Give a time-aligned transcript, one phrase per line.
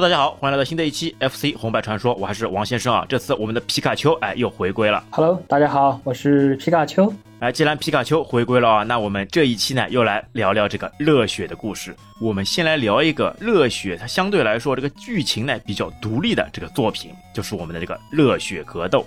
[0.00, 3.04] Hello，大家好，欢迎来到新的一期 FC 红白传说，我还是王先生啊。
[3.06, 5.04] 这次我们的皮卡丘哎又回归了。
[5.10, 7.12] Hello，大家好，我是皮卡丘。
[7.40, 11.94] 哎，既然皮卡丘回归了啊，那我们这一期呢又来聊聊这个热血的故事。
[12.18, 19.06] 我们先来聊一个热血，它相对来说这个剧情呢比较独立的这个作品，就是我们的这个热血格斗。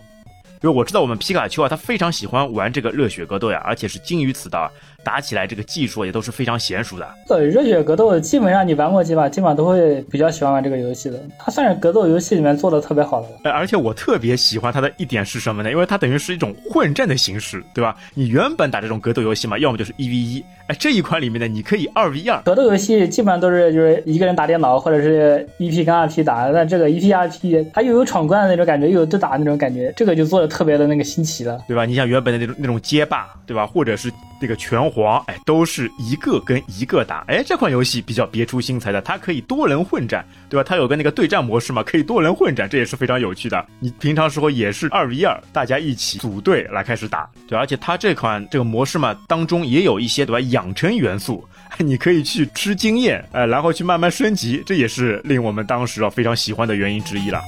[0.61, 4.71] 因为我知道我们皮卡丘啊，他非常喜欢玩这个热血格斗呀，而且是精于此的，
[5.03, 7.07] 打起来这个技术也都是非常娴熟的。
[7.27, 11.19] 对，热血格斗基本上你玩过几把，基本上都会比较喜欢玩这个游戏的。
[11.37, 13.27] 它算是格斗游戏里面做的特别好的。
[13.43, 15.71] 哎，而且我特别喜欢它的一点是什么呢？
[15.71, 17.95] 因为它等于是一种混战的形式，对吧？
[18.13, 22.41] 你原本打这种格斗游戏嘛，要么就是一 v 一，哎，这一款里面呢，你可以二 v 二。
[22.43, 26.51] 格斗游戏基本上都是就是一个人打电脑，或者是一 p 跟二 p 打。
[26.51, 31.59] 但这个一 p 二 p，它又有闯关的那种感觉，又有对打那种感觉，这个就做的特别的那个新奇了。
[31.67, 31.85] 对吧？
[31.85, 33.65] 你像原本的那种那种街霸，对吧？
[33.65, 34.11] 或者是
[34.43, 37.23] 那个拳皇，哎，都是一个跟一个打。
[37.29, 40.65] 哎，这款游戏比较别出心裁的，它可以多人混战，对吧？
[40.67, 43.65] 它有个那个对战模式嘛，可以多人混战，这也是非常有趣的。
[43.79, 47.57] 你平常时候也是二 v 二，大家一起组队来开始打，对。
[47.57, 57.39] 而且它这款这个模式嘛，当中也有一些对吧养成元素，你可以去吃经验，哎，然后去慢慢升级，这也是令我们当时啊非常喜欢的原因之一了。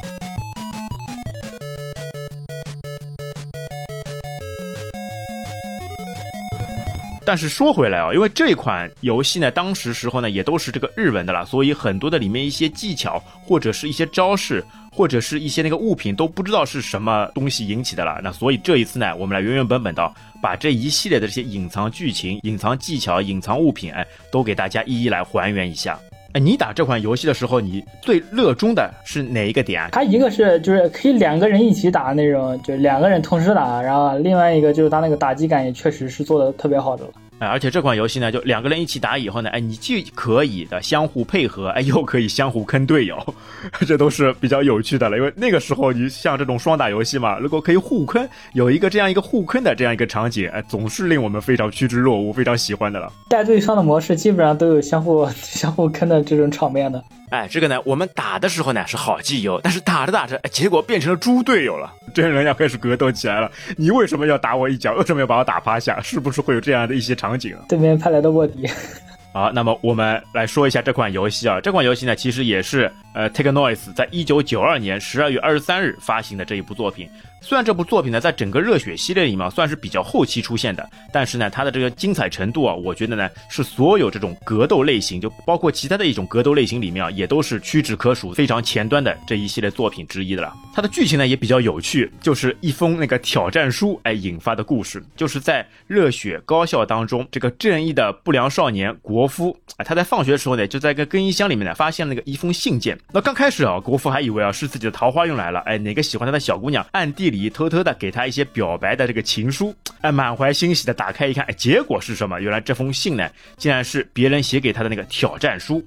[7.26, 18.22] 但是说回来啊，因为这款游戏呢，当时时候呢也都是这个日文的了，所以很多的里面一些技巧或者是一些招式或者是一些那个物品都不知道是什么东西引起的了。
[18.24, 26.00] 那所以这一次呢，我们来原原本本的把这一系列的这些隐藏剧情、隐藏技巧、隐藏物品，哎，都给大家一一来还原一下。
[26.36, 29.88] 哎，你打这款游戏的时候，你最热衷的是哪一个点？
[29.94, 37.12] 它一个是就是可以两个人一起打那种，就两个人同时打，然后另外一个就是它那个打击感也确实是做的特别好的了。
[37.38, 43.36] 哎，而且这款游戏呢，就两个人一起打以后呢，哎，你既可以的相互配合，哎，又可以相互坑队友，
[43.86, 45.18] 这都是比较有趣的了。
[45.18, 53.12] 因为那个时候你像这种双打游戏嘛，如果可以互坑，有一个这样一个互坑的这样一个场景，哎，总是令我们非常趋之若鹜，非常喜欢的了。
[53.28, 57.04] 带对双的模式基本上都有相互 相互坑的这种场面的。
[57.32, 63.52] 哎，这个呢，我们打的时候呢是好基友，但是打着打着，哎，结果变成了猪队友了，真人要开始格斗起来了。
[63.76, 64.94] 你为什么要打我一脚？
[64.94, 66.00] 为什么要把我打趴下？
[66.02, 67.58] 是不是会有这样的一些场景？
[67.68, 68.68] 对面派来的卧底。
[69.34, 77.10] 好，那么我们来说一下这款游戏啊，这款游戏呢，其实也是呃，Take Noise 在一九九二年十二月二十三日发行的这一部作品。
[77.42, 90.54] 虽然这部作品呢，在整个热血系列里面算是比较后期出现的，但是呢，它的这个精彩程度啊，我觉得呢，是所有这种格斗类型，就包括其他的一种格斗类型里面啊，也都是屈指可数、非常前端的这一系列作品之一的了。
[90.74, 102.98] 它的剧情呢也比较有趣，就是一封那个挑战书哎引发的故事，就是在热血高校当中，这个正义的不良少年国夫啊，他在放学的时候呢，就在一个更衣箱里面呢，发现了那个一封信件。
[103.14, 107.36] 那刚开始啊，国夫还以为啊是自己的桃花运来了，哎，哪个喜欢他的小姑娘暗地里。
[107.36, 112.40] 里偷偷的给他一些表白的这个情书，哎，满怀欣喜的打开一看，哎，结果是什么？
[112.40, 115.86] 原来这封信呢，竟然是别人写给他的那个挑战书。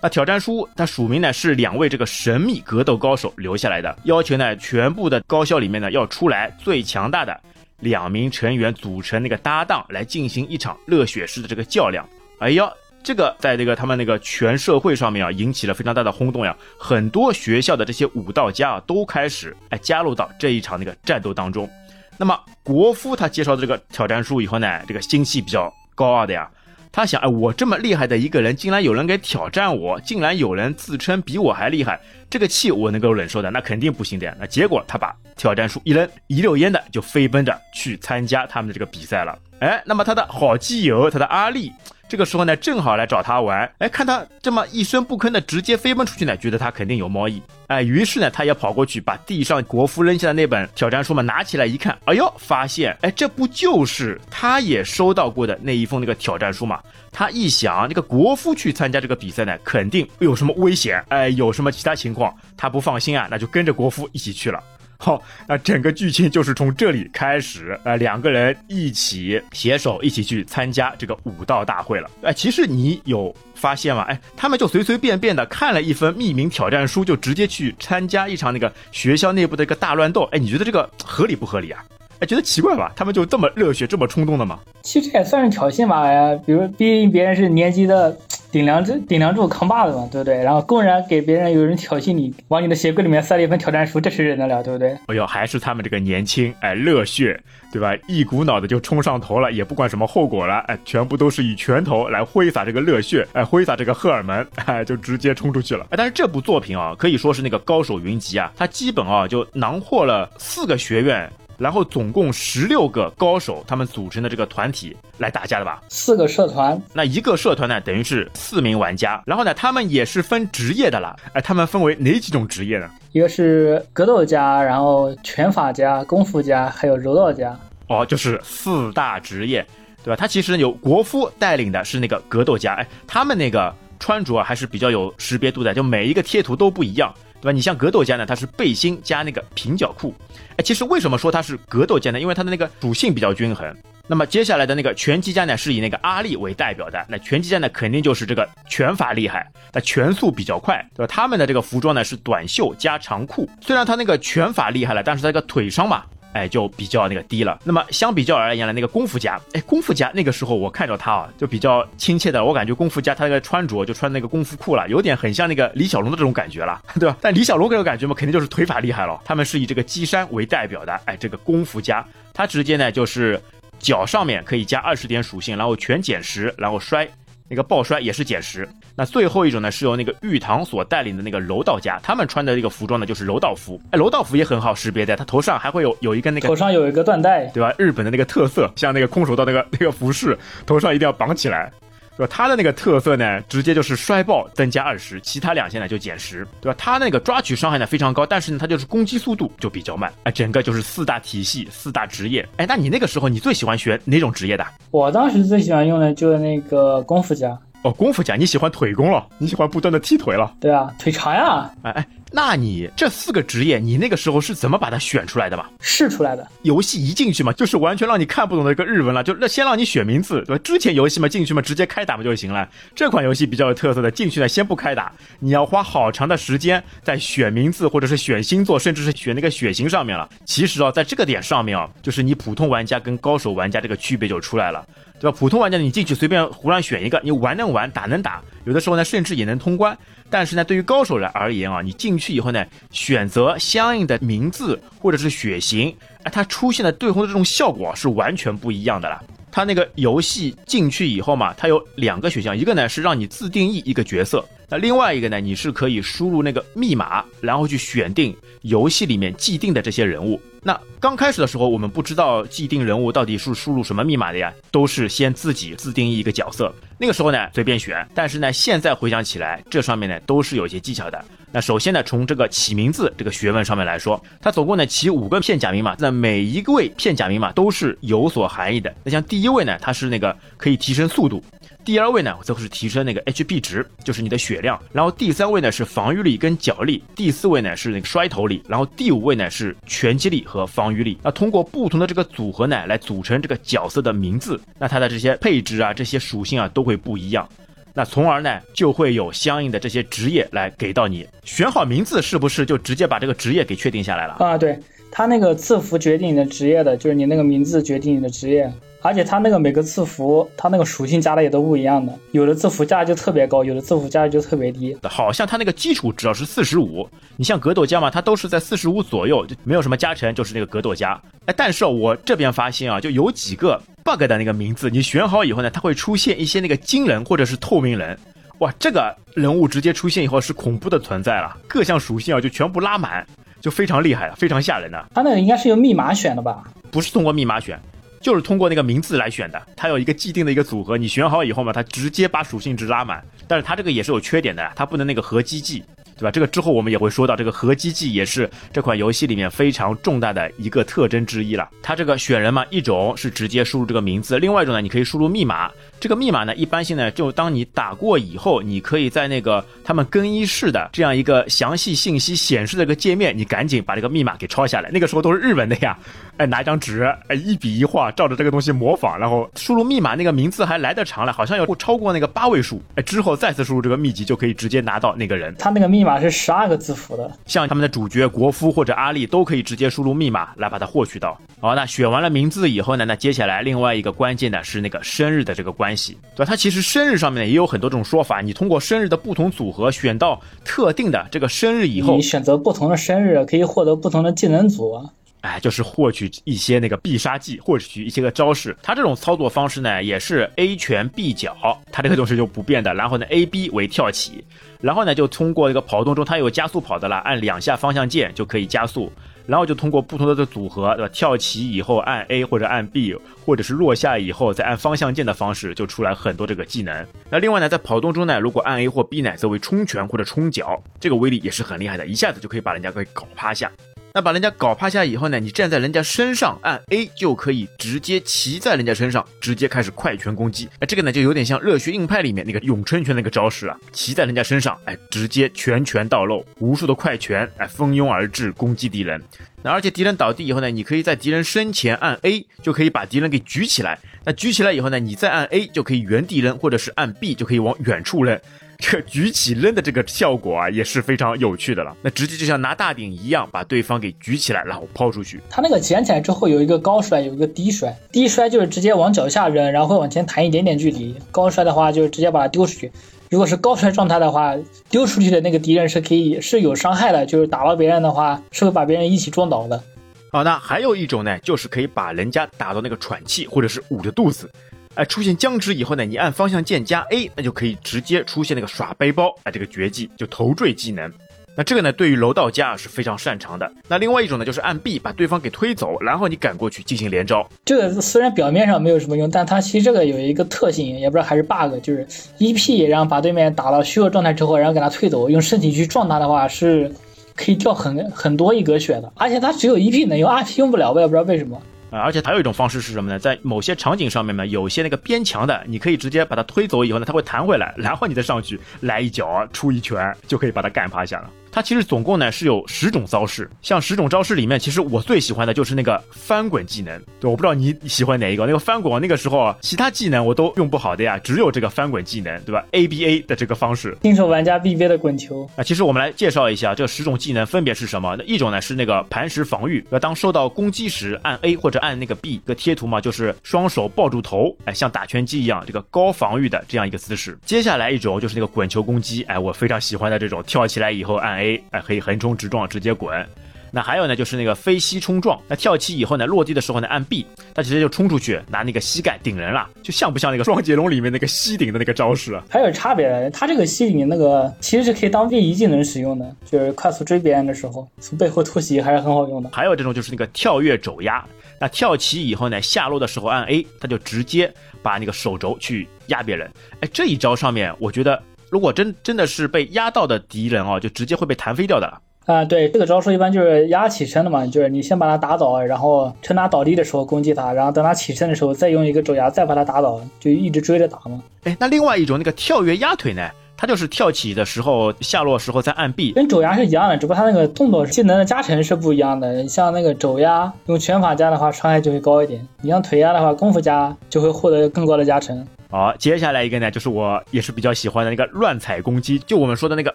[0.00, 7.38] 那挑战书，它署名呢是两位这个神秘格斗高手留下来的，要求呢全部的高校里面呢要出来最强大的
[7.80, 12.08] 两名成员组成那个搭档来进行一场热血式的这个较量。
[12.38, 12.66] 哎呦！
[13.06, 16.56] 这个在这个他们那个全社会上面啊，引起了非常大的轰动呀。
[16.76, 21.70] 很多学校的这些武道家啊，都开始哎加入到这一场那个战斗当中。
[22.18, 26.50] 那么国夫他介绍这个挑战书以后呢，这个心气比较高傲的呀，
[26.90, 34.34] 他想哎，我这么厉害的一个人，竟然有人给挑战我，竟然有人自称比我还厉害，这个气我能够忍受的，那肯定不行的呀。
[34.36, 39.38] 那结果他把挑战书一扔，一溜烟的就飞奔着去参加他们的这个比赛了。
[39.60, 41.70] 哎，那么他的好基友，他的阿力。
[42.08, 56.80] 这个时候呢，正好来找他玩，哎，看他这么一声不吭的直接飞奔出去呢，觉得他肯定有猫腻，哎，于是呢，他也跑过去把地上国夫扔下的那本挑战书嘛拿起来一看，哎呦，发现，哎，这不就是他也收到过的那一封那个挑战书嘛？
[57.10, 64.62] 他一想，这个国夫去参加这个比赛呢，肯定有什么危险，哎，有什么其他情况，他不放心啊，那就跟着国夫一起去了。
[64.98, 72.10] 好，那整个剧情就是从这里开始，呃，两个人一起携手一起去参加这个武道大会了。
[72.22, 74.02] 哎，其实你有发现吗？
[74.08, 80.22] 哎，他们就随随便便的看了一份匿名挑战书，就直接去参加一场那个学校内部的一个大乱斗。
[80.32, 81.84] 哎，你觉得这个合理不合理啊？
[82.20, 82.90] 哎，觉得奇怪吧？
[82.96, 84.58] 他们就这么热血、这么冲动的吗？
[84.82, 86.10] 其实这也算是挑衅吧？
[86.10, 88.16] 呀，比如毕竟别人是年级的。
[88.56, 90.42] 顶梁柱顶梁柱扛把子嘛，对不对？
[90.42, 94.96] 然后公然给别人有人挑衅你，往你的鞋柜里面塞了一份挑战书，这谁忍得了，对不对？
[95.08, 97.38] 哎呦，还是他们这个年轻，哎，热血，
[97.70, 97.94] 对吧？
[98.08, 105.84] 一股脑的就冲上头了，也不管什么后果了，哎，全部都是以拳头来挥洒这个热血，哎，挥洒这个荷尔蒙，哎，就直接冲出去了。
[105.90, 111.30] 哎，但是这部作品啊，可以说是那个高手云集啊，它基本啊就囊括了四个学院。
[111.58, 115.82] 然后总共十六个高手，他们组成的这个团体来打架的吧？
[115.88, 119.22] 四个社团，那一个社团呢，等于是四名玩家。
[119.26, 121.16] 然后呢，他们也是分职业的了。
[121.32, 122.90] 哎，他们分为哪几种职业呢？
[123.12, 127.58] 一个是格斗家，然后拳法家、功夫家，还有柔道家。
[127.88, 129.64] 哦，就是四大职业，
[130.04, 130.16] 对吧？
[130.16, 132.74] 他其实有国夫带领的是那个格斗家。
[132.74, 137.14] 哎，他们那个穿着还是比较有识别度的，就每一个贴图都不一样。
[137.46, 137.52] 对吧？
[137.52, 140.12] 你像格斗家呢，它是背心加那个平角裤。
[140.56, 142.18] 哎，其实为什么说它是格斗家呢？
[142.18, 143.72] 因为它的那个属性比较均衡。
[144.08, 147.06] 那么接下来的那个拳击家呢，是以那个阿力为代表的。
[147.08, 151.12] 那拳击家呢，肯定就是这个拳法厉害，那拳速比较快，对吧？
[151.12, 153.48] 他们的这个服装呢是短袖加长裤。
[153.60, 156.02] 虽然他那个拳法厉害了，但是他这个腿伤嘛。
[156.36, 157.58] 哎，就比较那个低了。
[157.64, 162.44] 那么相比较而言呢，那个功夫家，哎，功夫家那个时候我看着他啊，就比较亲切的。
[162.44, 167.16] 我感觉功夫家他那个穿着就穿那个功夫裤了，有点很像那个李小龙的这种感觉了， 对吧？
[167.22, 169.18] 但李小龙给我感觉嘛，肯定就是腿法厉害了。
[169.24, 173.40] 他们是以这个基山为代表的，哎，这个功夫家，他直接呢就是
[173.78, 177.08] 脚上面可以加二十点属性，然后全减十，然后摔。
[177.48, 187.72] 那个爆摔也是减十，那最后一种呢是由那个玉堂所带领的那个柔道家，他们穿的这个服装呢就是柔道服，哎，柔道服也很好识别的，他头上还会有有一个那个头上有一个缎带，对吧？
[187.78, 191.70] 日本的那个特色，像那个空手道那个那个服饰，头上一定要绑起来。
[192.18, 192.32] 对吧？
[192.34, 196.74] 他的那个特色呢，直接就是摔爆增加二十，其他两项呢就减十，对吧？
[196.78, 200.10] 他那个抓取伤害呢非常高，但是呢，他就是攻击速度就比较慢。
[200.22, 202.48] 哎，整个就是四大体系、四大职业。
[202.56, 204.66] 哎，那你那个时候你最喜欢学哪种职业的？
[204.92, 207.54] 我当时最喜欢用的就是那个功夫家。
[207.86, 209.24] 哦，功夫家，你喜欢腿功了？
[209.38, 210.52] 你喜欢不断的踢腿了？
[210.60, 211.70] 对啊，腿长呀！
[211.82, 212.06] 哎哎。
[212.32, 215.66] 那你这四个职业，你那个时候是怎么把它选出来的嘛？
[215.78, 216.46] 试出来的。
[216.62, 220.62] 游戏一进去嘛，就是完全让你看不懂的一个日文了，就那先让你选名字，对吧？
[220.64, 222.68] 之前游戏嘛，进去嘛，直接开打不就行了？
[222.96, 230.28] 这款游戏比较有特色的，进去呢先不开打，你要花好长的时间在选名字或者是选星座，甚至是选那个血型上面了。
[230.44, 234.84] 其实啊，在这个点上面啊，就是你普通玩家跟高手玩家这个区别就出来了，
[235.18, 235.36] 对吧？
[235.38, 239.96] 普通玩家你进去随便胡乱选一个，你玩能玩，打能打，有的时候呢甚至也能通关。
[240.28, 249.22] 但是呢，对于高手来而言啊，你进去以后呢，选择相应的名字或者是血型，哎，它出现的对轰的这种效果是完全不一样的了。
[249.50, 260.40] 它那个游戏进去以后嘛，它有两个选项，一个呢是让你自定义一个角色，那另外一个呢，你是可以输入那个密码，然后去选定游戏里面既定的这些人物。
[260.60, 266.74] 那刚开始的时候，我们不知道既定人物到底是输入什么密码的呀，都是先自己自定义一个角色。
[266.98, 268.04] 那个时候呢，随便选。
[268.12, 271.24] 但是呢，现在回想起来，这上面呢都是有一些技巧的。
[271.52, 278.92] 那首先呢，从这个起名字这个学问上面来说，它总共呢起五个片假名嘛，那每一位片假名嘛都是有所含义的。
[279.04, 281.40] 那像第一位呢，它是那个可以提升速度。
[281.86, 284.76] 第二位呢，则是提升那个 HP 值，就是你的血量。
[284.92, 291.16] 然后第三位呢是防御力跟脚力，第四位呢是那个摔头力，然后第五位呢是拳击力和防御力。
[291.22, 294.60] 那通过不同的这个组合呢，来组成这个角色的名字。
[294.80, 297.48] 那它的这些配置啊，这些属性啊都会不一样。
[297.94, 301.24] 那从而呢，就会有相应的这些职业来给到你。
[301.44, 304.58] 选好名字是不是就直接把这个职业给确定下来了啊？
[304.58, 304.76] 对，
[305.16, 308.70] 它那个字符决定你的职业的，就是你那个名字决定你的职业。
[309.00, 314.94] 而且它那个每个字符，它那个属性加的也都不一样的，有的字符加就特别高，有的字符加就特别低。
[315.04, 317.08] 好像它那个基础只要是四十五，
[317.38, 321.18] 你像格斗家嘛，它都是在四十五左右，就没有什么加成，就是那个格斗家。
[321.46, 328.18] 哎，但是我这边发现啊，就有几个 bug 的那个名字，你选好以后呢，它会出现一些那个金人或者是透明人，
[328.58, 333.26] 哇，这个人物直接出现以后是恐怖的存在了，各项属性啊就全部拉满，
[333.60, 335.06] 就非常厉害了，非常吓人的。
[335.14, 336.64] 他那个应该是用密码选的吧？
[336.90, 337.78] 不是通过密码选。
[338.18, 343.22] 就是通过那个名字来选的，它有一个既定的一个组合，你选好以后嘛，它直接把属性值拉满。
[343.46, 345.84] 但是它这个也是有缺点的，它不能那个合机技，
[346.16, 346.30] 对吧？
[346.30, 351.68] 这个之后我们也会说到，这个合机技也是这款游戏里面非常重大的一个特征之一了。
[351.82, 355.70] 它这个选人嘛，一种是直接输入这个名字，另外一种呢，你可以输入密码。
[355.98, 364.90] 这个密码呢，一般性呢，就当你打过以后，你可以在那个他们更衣室的这样一个详细信息显示的一个界面，你赶紧把这个密码给抄下来。
[364.90, 365.96] 那个时候都是日文的呀，
[366.36, 375.54] 哎，拿一张纸，哎，一笔一画，照着这个东西模仿，然后输入密码，那个名字还来得长了，好像有超过那个八位数，哎，之后再次输入这个秘籍，就可以直接拿到那个人。
[375.58, 376.16] 他那个密码。
[376.20, 377.30] 是十二个字符的。
[377.46, 381.38] 像他们的主角国夫或者阿力都可以直接输入密码来把它获取到。
[381.60, 386.44] 好，那选完了名字以后呢，那接下来另外一个关键呢是那个生日的这个关系，对吧？
[386.44, 395.00] 它其实生日上面呢也有很多种说法，你通过生日的不同组合选到特定的这个生日以后，你选择不同的生日可以获得不同的技能组。
[395.42, 398.76] 哎，就是获取一些那个必杀技，获取一些个招式。
[398.82, 401.56] 它这种操作方式呢，也是 A 拳 B 脚，
[401.92, 402.92] 它这个东西就不变的。
[402.94, 404.44] 然后呢，A B 为跳起，
[404.80, 409.12] 然后呢就通过一个跑动中，它有加速跑的了，按两下方向键就可以加速。
[409.46, 411.10] 然后就通过不同的这组合，对吧？
[411.12, 417.06] 跳起以后按 A 或者按 B，或者是落下以后再按方向键的方式，就出来很多这个技能。
[417.30, 423.70] 那另外呢，在跑动中呢，如果按 A 或 B 呢，则为冲拳或者冲脚，这个威力也是很厉害的，一下子就可以把人家给搞趴下。
[424.16, 430.66] 那把人家搞趴下以后呢，你站在人家身上按 A 就可以直接骑在人家身上，直接开始快拳攻击。
[430.78, 439.22] 哎，这个呢就有点像热血硬派里面那个咏春拳那个招式啊，骑在人家身上，哎，直接拳拳到肉，无数的快拳，哎，蜂拥而至攻击敌人。
[439.62, 443.98] 那而且敌人倒地以后呢，你可以在敌人身前按 A 就可以把敌人给举起来。
[444.24, 448.40] 那举起来以后呢，你再按 A 就可以原地扔，或者是按 B 就可以往远处扔。
[448.80, 451.96] 这举起扔的这个效果啊，也是非常有趣的了。
[452.02, 455.40] 那直接就像拿大顶一样，把对方给举起来，然后抛出去。
[455.48, 457.96] 他那个捡起来之后有一个高摔，有一个低摔。
[458.12, 461.16] 低摔就是直接往脚下扔，然后会往前弹一点点距离。
[461.30, 462.92] 高摔的话就是直接把它丢出去。
[463.30, 464.54] 如果是高摔状态的话，
[464.88, 469.82] 丢出去的那个敌人是可以是有伤害的，就是打到别人的话是会把别人一起撞倒的。
[470.30, 474.48] 好，那还有一种呢，就是可以把人家打到那个喘气，或者是捂着肚子。
[474.96, 481.12] 哎，出现僵直以后呢，你按方向键加 A，那就可以直接出现那个耍背包，哎，这个绝技就头坠技能。
[481.58, 483.70] 那这个呢，对于楼道家啊是非常擅长的。
[483.88, 487.48] 那另外一种呢，就是按 B 把对方给推走，然后你赶过去进行连招。
[487.64, 492.06] 这个虽然表面上没有什么用，但它其实这个有一个特性，也不知道还是 bug，就是
[492.38, 496.92] EP，然后把对面打到虚弱状态之后，然后给他推走，用身体去撞他的话，是
[497.34, 499.10] 可以掉很很多一格血的。
[499.16, 501.60] 而且他只有 EP 能用，RP 用不了，我也不知道为什么。
[501.90, 503.18] 啊，而且还有一种方式是什么呢？
[503.18, 511.30] 在某些场景上面呢，有些那个边墙的，你可以直接把它推走以后呢，它会弹回来，然后你再上去来一脚出一拳，就可以把它干趴下了。
[511.56, 517.00] 它其实总共呢是有十种招式，像十种招式里面，其实我最喜欢的就是那个翻滚技能。
[517.18, 518.44] 对，我不知道你喜欢哪一个。
[518.44, 525.48] 那个翻滚，那个时候啊，其他技能我都用不好的呀，只有这个翻滚技能，对吧？A B A 的这个方式，新手玩家必备的滚球。
[525.56, 528.14] 啊，其实我们来介绍一下这十种技能分别是什么。
[528.18, 537.38] 那一种呢是那个磐石防御，要当受到攻击时按 A 或者按那个 B 个贴图嘛，就是双手抱住头，哎，像打拳击一样，这个高防御的这样一个姿势。
[537.46, 542.26] 接下来一种就是那个滚球攻击，哎，我非常喜欢的这种，跳起来以后按 A，哎，可以横冲。
[542.26, 543.24] 冲直撞直接滚，
[543.70, 545.40] 那还有呢，就是那个飞膝冲撞。
[545.46, 552.36] 那跳起以后呢，落地的时候呢，按 B，他直接就冲出去，拿那个膝盖顶人了，就像不像那个双截龙里面那个膝顶的那个招式？
[552.50, 559.48] 还有差别，他这个膝顶那个其实是可以当位移技能使用的，就是快速追别人的时候，从背后突袭还是很好用的。
[559.52, 561.24] 还有这种就是那个跳跃肘压，
[561.60, 566.50] 那跳起以后呢，下落的时候按 A，他就直接把那个手肘去压别人。
[566.80, 572.00] 哎，这一招上面，我觉得如果真真的是被压到的敌人哦，就直接会被弹飞掉的了。
[572.26, 581.22] 啊，对，这个招数一般就是压起身的嘛，就是你先把他打倒，然后趁他倒地的时候攻击他，然后等他起身的时候再用一个肘压再把他打倒，就一直追着打嘛。
[581.44, 589.46] 哎，那另外一种那个跳跃压腿呢，它就是跳起的时候下落时候再按 B，跟肘压是一样的，只不过它那个动作技能的加成是不一样的。
[589.46, 595.46] 像那个肘压用拳法加的话，伤害就会高一点；你像腿压的话，功夫加就会获得更高的加成。
[595.68, 599.92] 好，接下来一个呢，就是我也是比较喜欢的那个乱踩攻击，就我们说的那个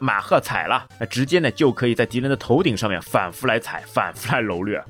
[0.00, 4.82] 马赫踩了，那直接呢就可以在敌人的头顶上面反复来踩，反复来蹂躏。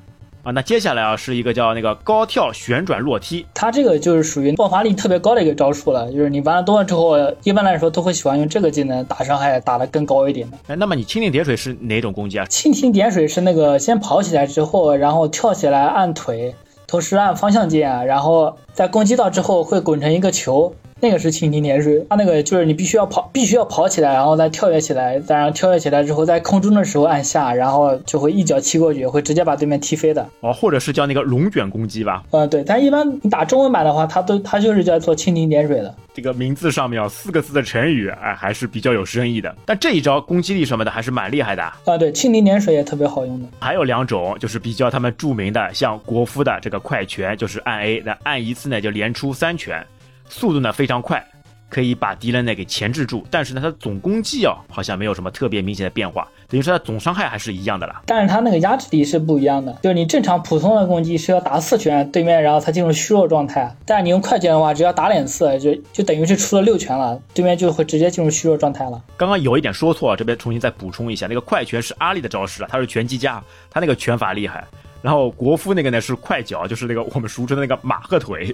[0.43, 10.57] 啊，那接下来啊是一个叫那个高跳旋转落踢，它这个就是属于爆发力特别高的一个招数了，就是你玩的多了之后，一般来说都会喜欢用这个技能打伤害打得更高一点的。
[10.69, 12.47] 哎，那么你蜻蜓点水是哪种攻击啊？
[12.47, 16.55] 蜻蜓点水是那个先跑起来之后，然后跳起来按腿。
[16.90, 22.04] 同时按方向键，然后在攻击到之后会滚成一个球，那个是蜻蜓点水。
[22.11, 30.26] 它那个就是你必须要跑，必须要跑起来，然后再跳跃起来，再然后跳跃起来之后，在空中的时候按下，然后就会一脚踢过去，会直接把对面踢飞的。
[30.40, 32.23] 哦，或者是叫那个龙卷攻击吧？
[32.30, 32.62] 嗯，对。
[32.64, 35.95] 但一般你打中文版的话，它都它就是叫做蜻蜓点水的。
[36.12, 39.54] 这个名字上面啊，四个字的成语，哎，还是比较有深意的。
[39.64, 41.76] 但这一招攻击力什么的还是蛮厉害的啊。
[41.99, 43.49] 对，蜻蜓点水也特别好用的。
[43.61, 49.87] 还有两种，就是比较他们著名的，像国夫的这个快拳，就是按 A，那按一次呢就连出三拳，
[50.31, 51.23] 速度呢非常快。
[51.69, 58.03] 可以把敌人呢给钳制住，但是呢，它的总攻击啊好像没有什么特别明显的变化，等于说它总伤害还是一样的啦。
[58.07, 69.01] 但是它那个压制力是不一样的，就是你正常普通的攻击是要打四拳对面，然后才进入虚弱状态，但是你用快拳的话，只要打两次就就等于是出了六拳了，对面就会直接进入虚弱状态了。
[69.17, 74.67] 刚刚有一点说错，这边重新再补充一下，那个快拳是阿力的招式啊，他是拳击家，他那个拳法厉害。
[75.03, 78.47] 然后国夫那个呢是快脚，就是那个我们俗称的那个马赫腿，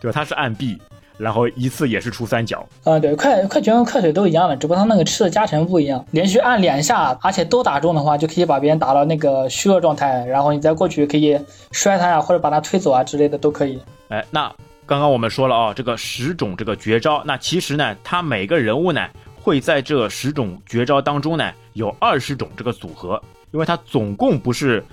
[0.00, 0.12] 对吧？
[0.14, 0.80] 他是按臂。
[1.18, 6.04] 然后一次也是出三角，啊，对，快快拳和快腿都一样的，只不过他那个吃的加成不一样。
[6.10, 11.38] 连续按两下，而且都打中的话，就可以把别人打到那个虚弱状态，然后你再过去可以
[11.70, 13.80] 摔他呀，或者把他推走啊之类的都可以。
[14.08, 14.52] 哎，那
[14.86, 19.06] 刚刚我们说了啊，这个十种这个绝招，那其实呢，他每个人物呢
[19.40, 24.84] 会在这十种绝招当中呢有二十种这个组合，因为他总共不是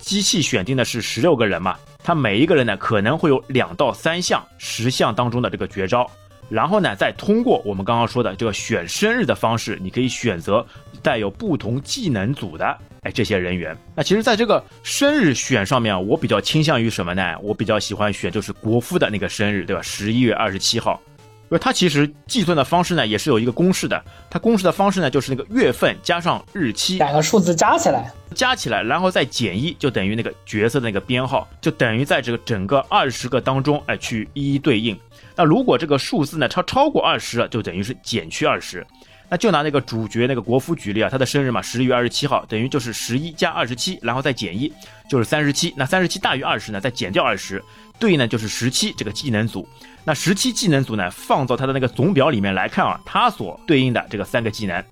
[0.00, 1.76] 机器选定的是十六个人嘛。
[2.02, 6.10] 他每一个人呢，可能会有两到三项十项当中的这个绝招，
[6.48, 10.64] 然后呢，再通过我们刚刚说的这个选生日的方式，你可以选择
[11.02, 12.64] 带有不同技能组的
[13.02, 13.76] 哎这些人员。
[13.94, 17.36] 那其实，在这个生日选上面，我比较倾向于什么呢？
[17.42, 19.82] 我比较喜欢选就是国夫的那个生日，对吧？
[19.82, 21.00] 十一月二十七号。
[21.50, 24.02] 因为它其实计算的方式呢，也是有一个公式的。
[24.28, 34.98] 它公式的方式呢，就是那个月份加上日期，两个数字加起来，加起来，然后再减一，就等于那个角色的那个编号，就等于在这个整个二十个当中，哎，去一一对应。
[35.34, 38.86] 那如果这个数字呢超超过二十，就等于是减去二十。
[39.30, 44.72] 那就拿那个主角那个国夫举例啊，他的生日嘛，十一月二十七号，等于就是十一加二十七，然后再减一，
[45.06, 45.72] 就是三十七。
[45.76, 47.62] 那三十七大于二十呢，再减掉二十，
[47.98, 49.68] 对应呢就是十七这个技能组。
[50.04, 54.82] 那十七技能组呢，放到它的那个总表里面来看啊，它所对应的这个三个技能，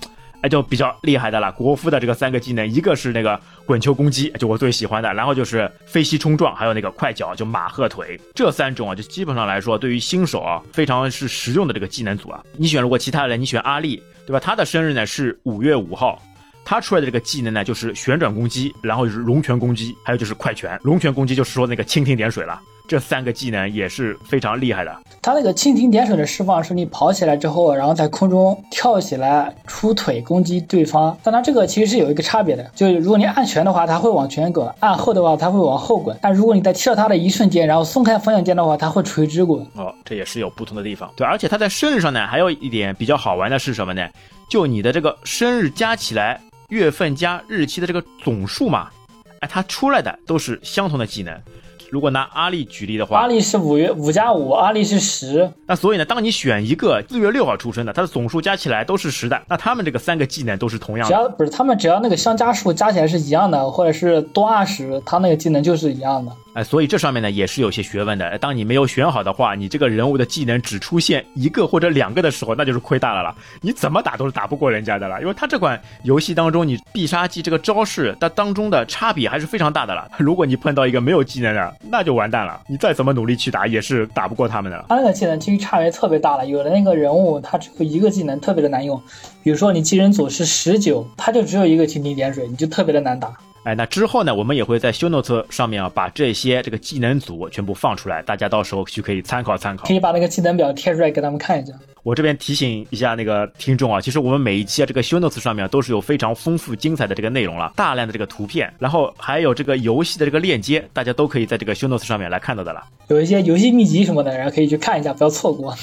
[0.43, 1.51] 哎，就比较厉害的了。
[1.53, 12.45] 国服的这个三个技能，一个是那个滚球攻击，就我最喜欢的，然后就是飞膝冲撞，还有那个快脚，就马赫腿，这三种啊，就基本上来说，对于新手啊，非常是实用的这个技能组啊。
[12.59, 14.39] 你选如果其他人，你选阿丽，对吧？
[14.39, 16.21] 他的生日呢是五月五号，
[16.67, 20.77] 他出来的这个技能呢就是旋转攻击，然后就是龙拳攻击，还有就是快拳。
[20.83, 22.61] 龙拳攻击就是说那个蜻蜓点水了。
[22.89, 24.97] 这三个技能也是非常厉害的。
[25.21, 31.17] 他那个蜻蜓点水的释放是你跑起来之后，然后在空中跳起来出腿攻击对方。
[31.23, 36.17] 但他这个其实是有一个差别的，就是如果你按拳的话，他会往前滚；按后的话，他会往后滚。
[36.23, 39.61] 但如果你在踢到他的一瞬间，然后松开方向键的话，他会垂直滚。
[39.75, 41.11] 哦，这也是有不同的地方。
[41.17, 44.09] 对，而且他在生日上呢，还有一点比较好玩的是什么呢？
[44.49, 48.91] 就你的这个生日加起来月份加日期的这个总数嘛，
[49.41, 51.41] 哎，它出来的都是相同的技能。
[51.91, 55.51] 如果拿阿丽举例的话，阿丽是五月五加五，阿丽是十。
[55.67, 61.15] 那所以呢，当你选一个四月六号出生的，它的总数加起来都是十的，那他们这个三个技能都是同样的。
[61.15, 66.33] 只要不是他们只要那个相加数加起来是一样的，或者是多二十，他那个技能就是一样的。
[66.55, 68.39] 哎，所以这上面呢也是有些学问的。
[68.39, 73.35] 当你没有选好的话，你这个人物的技能只出现一个或者两个的时候，那就是亏大了了。
[73.61, 80.11] 你怎么打都是打不过人家的了，因为他这款游戏当中，你必杀技这个招式它当中的差别还是非常大的了。
[80.17, 82.61] 如果你碰到一个没有技能的，那就完蛋了。
[82.67, 84.85] 你再怎么努力去打，也是打不过他们的。
[84.89, 89.01] 他那个技能其实差别特别大了，有的那个人物他只有一个技能，特别的难用。
[89.43, 93.33] 比如说你技能组是十九，他就只有一个蜻蜓点水，你就特别的难打。
[93.67, 99.85] 哎，那之后呢，我们也会在修 note 上面啊，把这些这个技能组全部放出来，大家到时候去可以参考参考。
[99.89, 101.73] 可以把那个技能表贴出来给他们看一下。
[102.05, 112.81] 我这边提醒一下那个听众啊，其实我们每一期啊这个修 note 上面都是有非常丰富精彩的这个内容了，大量的这个图片，然后还有这个游戏的这个链接，大家都可以在这个修 note 上面来看到的了。
[113.09, 115.75] 有一些游戏秘籍什么的，然后可以去看一下，不要错过。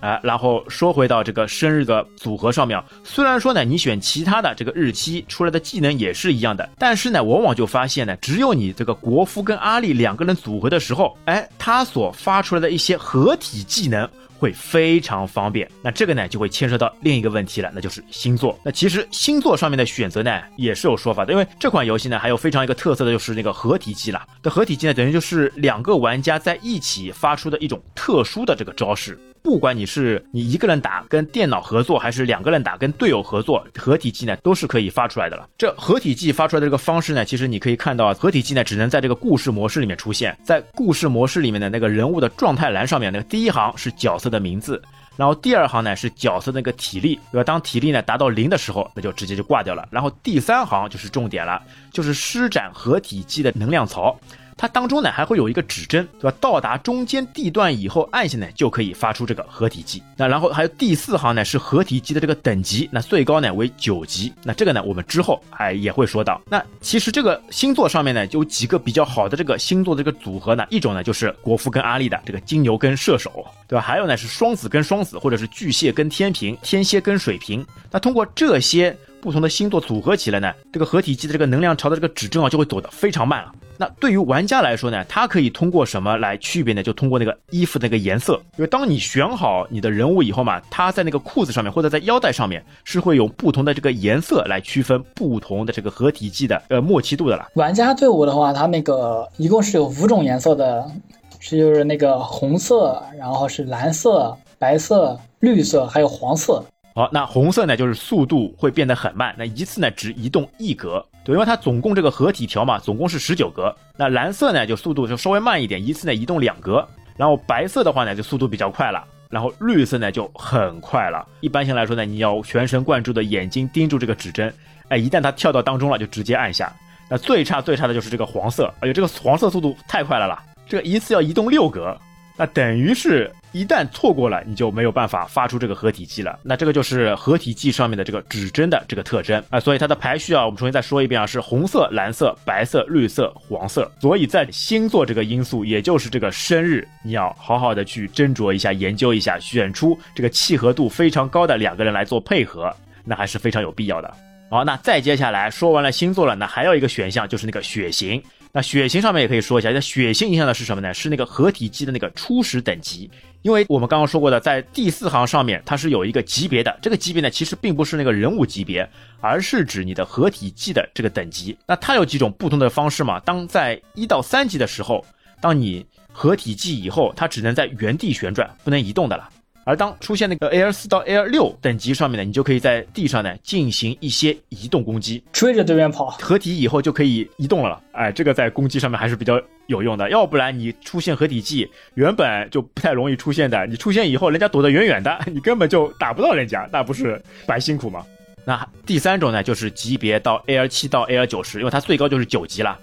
[0.00, 14.08] 哎，然后说回到这个生日的组合上面，虽然说呢，你选其他的这个日期出来的技能也是一样的，但是呢，往往就发现呢，只有你这个国夫跟阿丽两个人组合的时候，哎，他所发出来的一些合体技能
[14.38, 15.70] 会非常方便。
[15.82, 18.58] 那这个呢，就会牵涉到另一个问题了，那就是星座。
[18.64, 24.26] 那其实星座上面的选择呢，也是有说法的，因为这款游戏呢，还有非常一个特色的就是那个合体技了。
[24.42, 29.18] 这合体技呢，等于就是两个玩家在一起发出的一种特殊的这个招式。
[29.42, 35.48] 不管你是你一个人打跟电脑合作，还是两个人打跟队友合作，合体技呢都是可以发出来的了。
[35.56, 44.80] 这合体技发出来的这个方式呢，其实你可以看到，合体技呢只能在这个故事模式里面出现，在故事模式里面的那个人物的状态栏上面，那个第一行是角色的名字，
[45.16, 47.44] 然后第二行呢是角色那个体力，对吧？
[47.44, 49.88] 当体力呢达到零的时候，那就直接就挂掉了。
[49.90, 51.60] 然后第三行就是重点了，
[51.92, 54.18] 就是施展合体技的能量槽。
[54.60, 56.36] 它当中呢还会有一个指针，对吧？
[56.38, 60.02] 到达中间地段以后按下呢就可以发出这个合体机。
[60.18, 64.30] 那然后还有第四行呢是合体机的这个等级，那最高呢为九级。
[64.44, 66.38] 那这个呢我们之后哎也会说到。
[66.46, 73.80] 那其实这个星座上面呢有几个比较好的这个星座的这个组合呢，一种呢就是国服跟阿丽的这个金牛跟射手，对吧？
[73.80, 77.66] 还有呢是双子跟双子，或者是巨蟹跟天平，天蝎跟水瓶。
[77.90, 83.52] 那通过这些不同的星座组合起来呢，这个合体技的这个能量潮的这个指针啊就会走得非常慢了。
[83.76, 86.82] 那对于玩家来说呢，它可以通过什么来区别呢？
[86.82, 97.48] 就通过那个衣服的那个颜色，因为当你选好你的人物以后嘛，它在那个裤子上面或者在腰带上面是会有不同的这个颜色来区分不同的这个合体技的呃默契度的了。
[97.54, 100.90] 玩家队伍的话，它那个一共是有五种颜色的，
[101.38, 106.62] 是就是那个红色，然后是蓝色、白色、绿色，还有黄色。
[106.94, 113.74] 好，那红色呢，就是速度会变得很慢，那一次呢只移动一格，对，因为它总共这个合体条嘛，总共是十九格。
[113.96, 116.86] 那蓝色呢，就速度就稍微慢一点，一次呢移动两格。
[117.16, 119.04] 然后白色的话呢，就速度比较快了。
[119.28, 121.24] 然后绿色呢就很快了。
[121.40, 124.52] 一般性来说呢，你要全神贯注的眼睛盯住这个指针，
[124.88, 126.72] 哎，一旦它跳到当中了，就直接按下。
[127.08, 131.96] 那最差最差的就是这个黄色，哎呦，这个黄色速度太快了啦，这个一次要移动六格，
[132.40, 133.30] 那等于是。
[133.52, 136.38] 一旦错过了，你就没有办法发出这个合体技了。
[136.44, 139.58] 那这个就是合体技上面的这个指针的这个特征啊。
[139.58, 143.90] 所以它的排序啊，我们重新再说一遍啊，是红色、蓝色、白色、绿色、黄色。
[144.00, 152.72] 所以在星座这个因素，也就是这个生日，你要好好的去斟酌一下、研究一下，选出这个契合度非常高的两个人来做配合，
[153.04, 154.14] 那还是非常有必要的。
[154.48, 158.22] 好，那再接下来说完了星座了，那还有一个选项就是那个血型。
[158.52, 160.92] 那血型上面也可以说一下，那血型影响的是什么呢？
[160.92, 163.08] 是那个合体技的那个初始等级。
[163.42, 168.86] 因为我们刚刚说过的，在第四行上面它是有一个级别的，这个级别呢其实并不是那个人物级别，
[169.20, 171.56] 而是指你的合体技的这个等级。
[171.66, 173.20] 那它有几种不同的方式嘛？
[173.20, 175.04] 当在一到三级的时候，
[175.40, 179.30] 当你合体技以后，它只能在原地旋转，不能移动的了。
[179.64, 186.06] 而当出现那个 AL 四到 AL 六等级上面呢，你就可以在地上呢进行一些移动攻击，追着对面跑。
[186.20, 190.08] 合体以后就可以移动了，哎，这个在攻击上面还是比较有用的。
[190.10, 198.04] 要不然你出现合体技，原本就不太容易出现的，你出现以后，人家躲得远远的， 你根本就打不到人家，那不是白辛苦吗？
[198.44, 202.78] 那第三种呢，就是级别到 AL 七到 AL 九十，因为它最高就是九级了。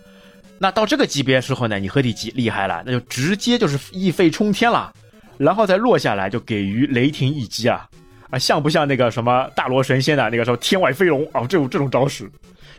[0.60, 4.94] 那到这个级别时候呢，你合体技厉害了，那就直接就是一飞冲天了。
[5.38, 7.88] 然后再落下来就给予雷霆一击啊
[8.30, 11.42] 啊，像不像那个什么大罗神仙的那个什么天外飞龙啊？
[11.48, 12.30] 这种这种招式，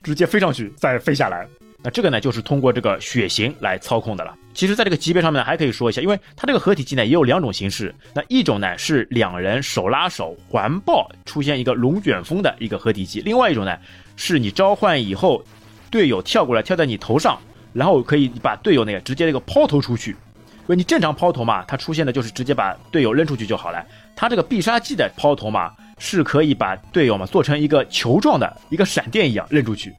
[0.03, 1.47] 直接飞上去再飞下来。
[1.81, 4.35] 那这个呢，就是通过这个血型来操控的了。
[4.53, 7.95] 其实，在这个级别上面呢，还可以说一下，因为它这个合体技呢也有两种形式。
[8.13, 13.79] 那一种呢是两人手拉手环抱出现一个龙卷风的一个合体技，另外一种呢
[14.17, 15.41] 是你召唤以后，
[15.89, 17.39] 队友跳过来跳在你头上，
[17.73, 20.17] 然后可以把队友那个直接那个抛投出去。
[20.69, 23.83] 因为你正常抛投嘛，它出现的就是直接把队友扔出去就好了。
[24.15, 29.95] 它这个必杀技的抛投嘛，是可以把队友嘛做成一个球状的一个闪电一样扔出去。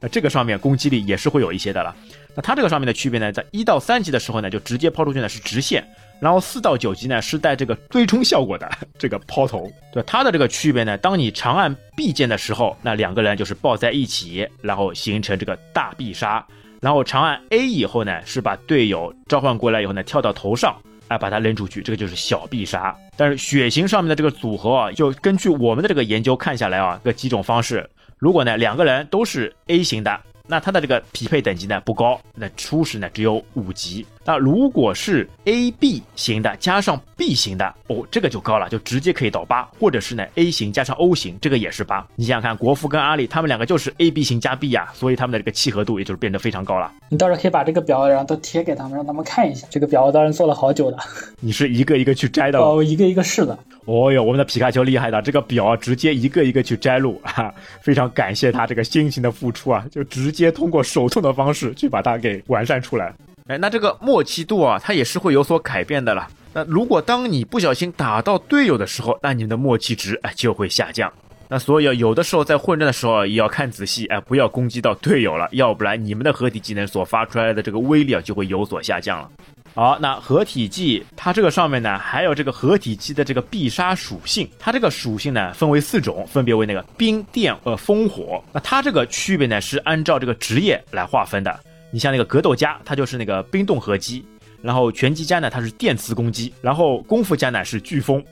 [0.00, 1.94] 那这个上面攻击力也是会有一些的了。
[2.34, 5.86] 那它这个上面的区别呢，在一到三级的时候呢，就直接抛出去呢是直线，
[6.18, 9.70] 然后四到九级呢是带这个追冲效果的这个抛投。
[9.92, 16.44] 对它的这个区别呢，当你长按 B 键的时候，那两个人就是抱在一起，然后形成这个大必杀。
[16.80, 20.76] 然后长按 A 以后呢，是把队友召唤过来以后呢，跳到头上，
[21.08, 22.96] 哎，把他扔出去，这个就是小必杀。
[23.16, 27.88] 但是血型上面的这个组合啊，就根据我们的这个研究看下来啊，这几种方式，
[28.18, 30.20] 如果呢两个人都是 A 型的。
[30.50, 34.06] 那他的这个匹配等级呢不高，那初始呢只有五级。
[34.28, 42.06] 那如果是 A B 型的加上 B 型的哦，这个就高了，就直接可以到八，或者是呢 A 型加上 O 型，这个也是八。
[42.14, 46.92] 你想想看，国服跟阿里他们两个就是 A B 型加 B 呀，所以他们的这个契合度也就是变得非常高了。
[47.08, 49.66] 你到时候可以把这个表然后都贴给他们，让他们看一下。
[49.70, 50.98] 这个表我当然做了好久的。
[51.40, 52.58] 你是一个一个去摘的？
[52.58, 53.58] 哦，一个一个试的。
[53.86, 63.10] 哦哟，我们的皮卡丘厉害的，这个表直接一个一个去摘录 啊，非常感谢他这个辛勤的付出啊，就直接通过手动的方式去把它给完善出来。
[63.48, 66.28] 哎，那这个默契度啊，它也是会有所改变的了。
[66.52, 71.10] 那如果当你不小心打到队友的时候，那你们的默契值哎就会下降。
[71.48, 79.30] 那所以有的时候在混战的时候也要看仔细，哎，不要攻击到队友了，要不然你们的合体技能所发出来的这个威力啊就会有所下降了。
[79.74, 88.44] 好，那合体技它这个上面呢，还有这个合体技的这个必杀属性，它这个属性呢分为四种，分别为那个冰、电、呃风、火。
[88.52, 91.60] 那它这个区别呢是按照这个职业来划分的。
[91.90, 94.22] 你像那个格斗家，它就是那个冰冻合击；
[94.62, 98.24] 然后拳击家呢，它是电磁攻击；然后功夫家呢是飓风，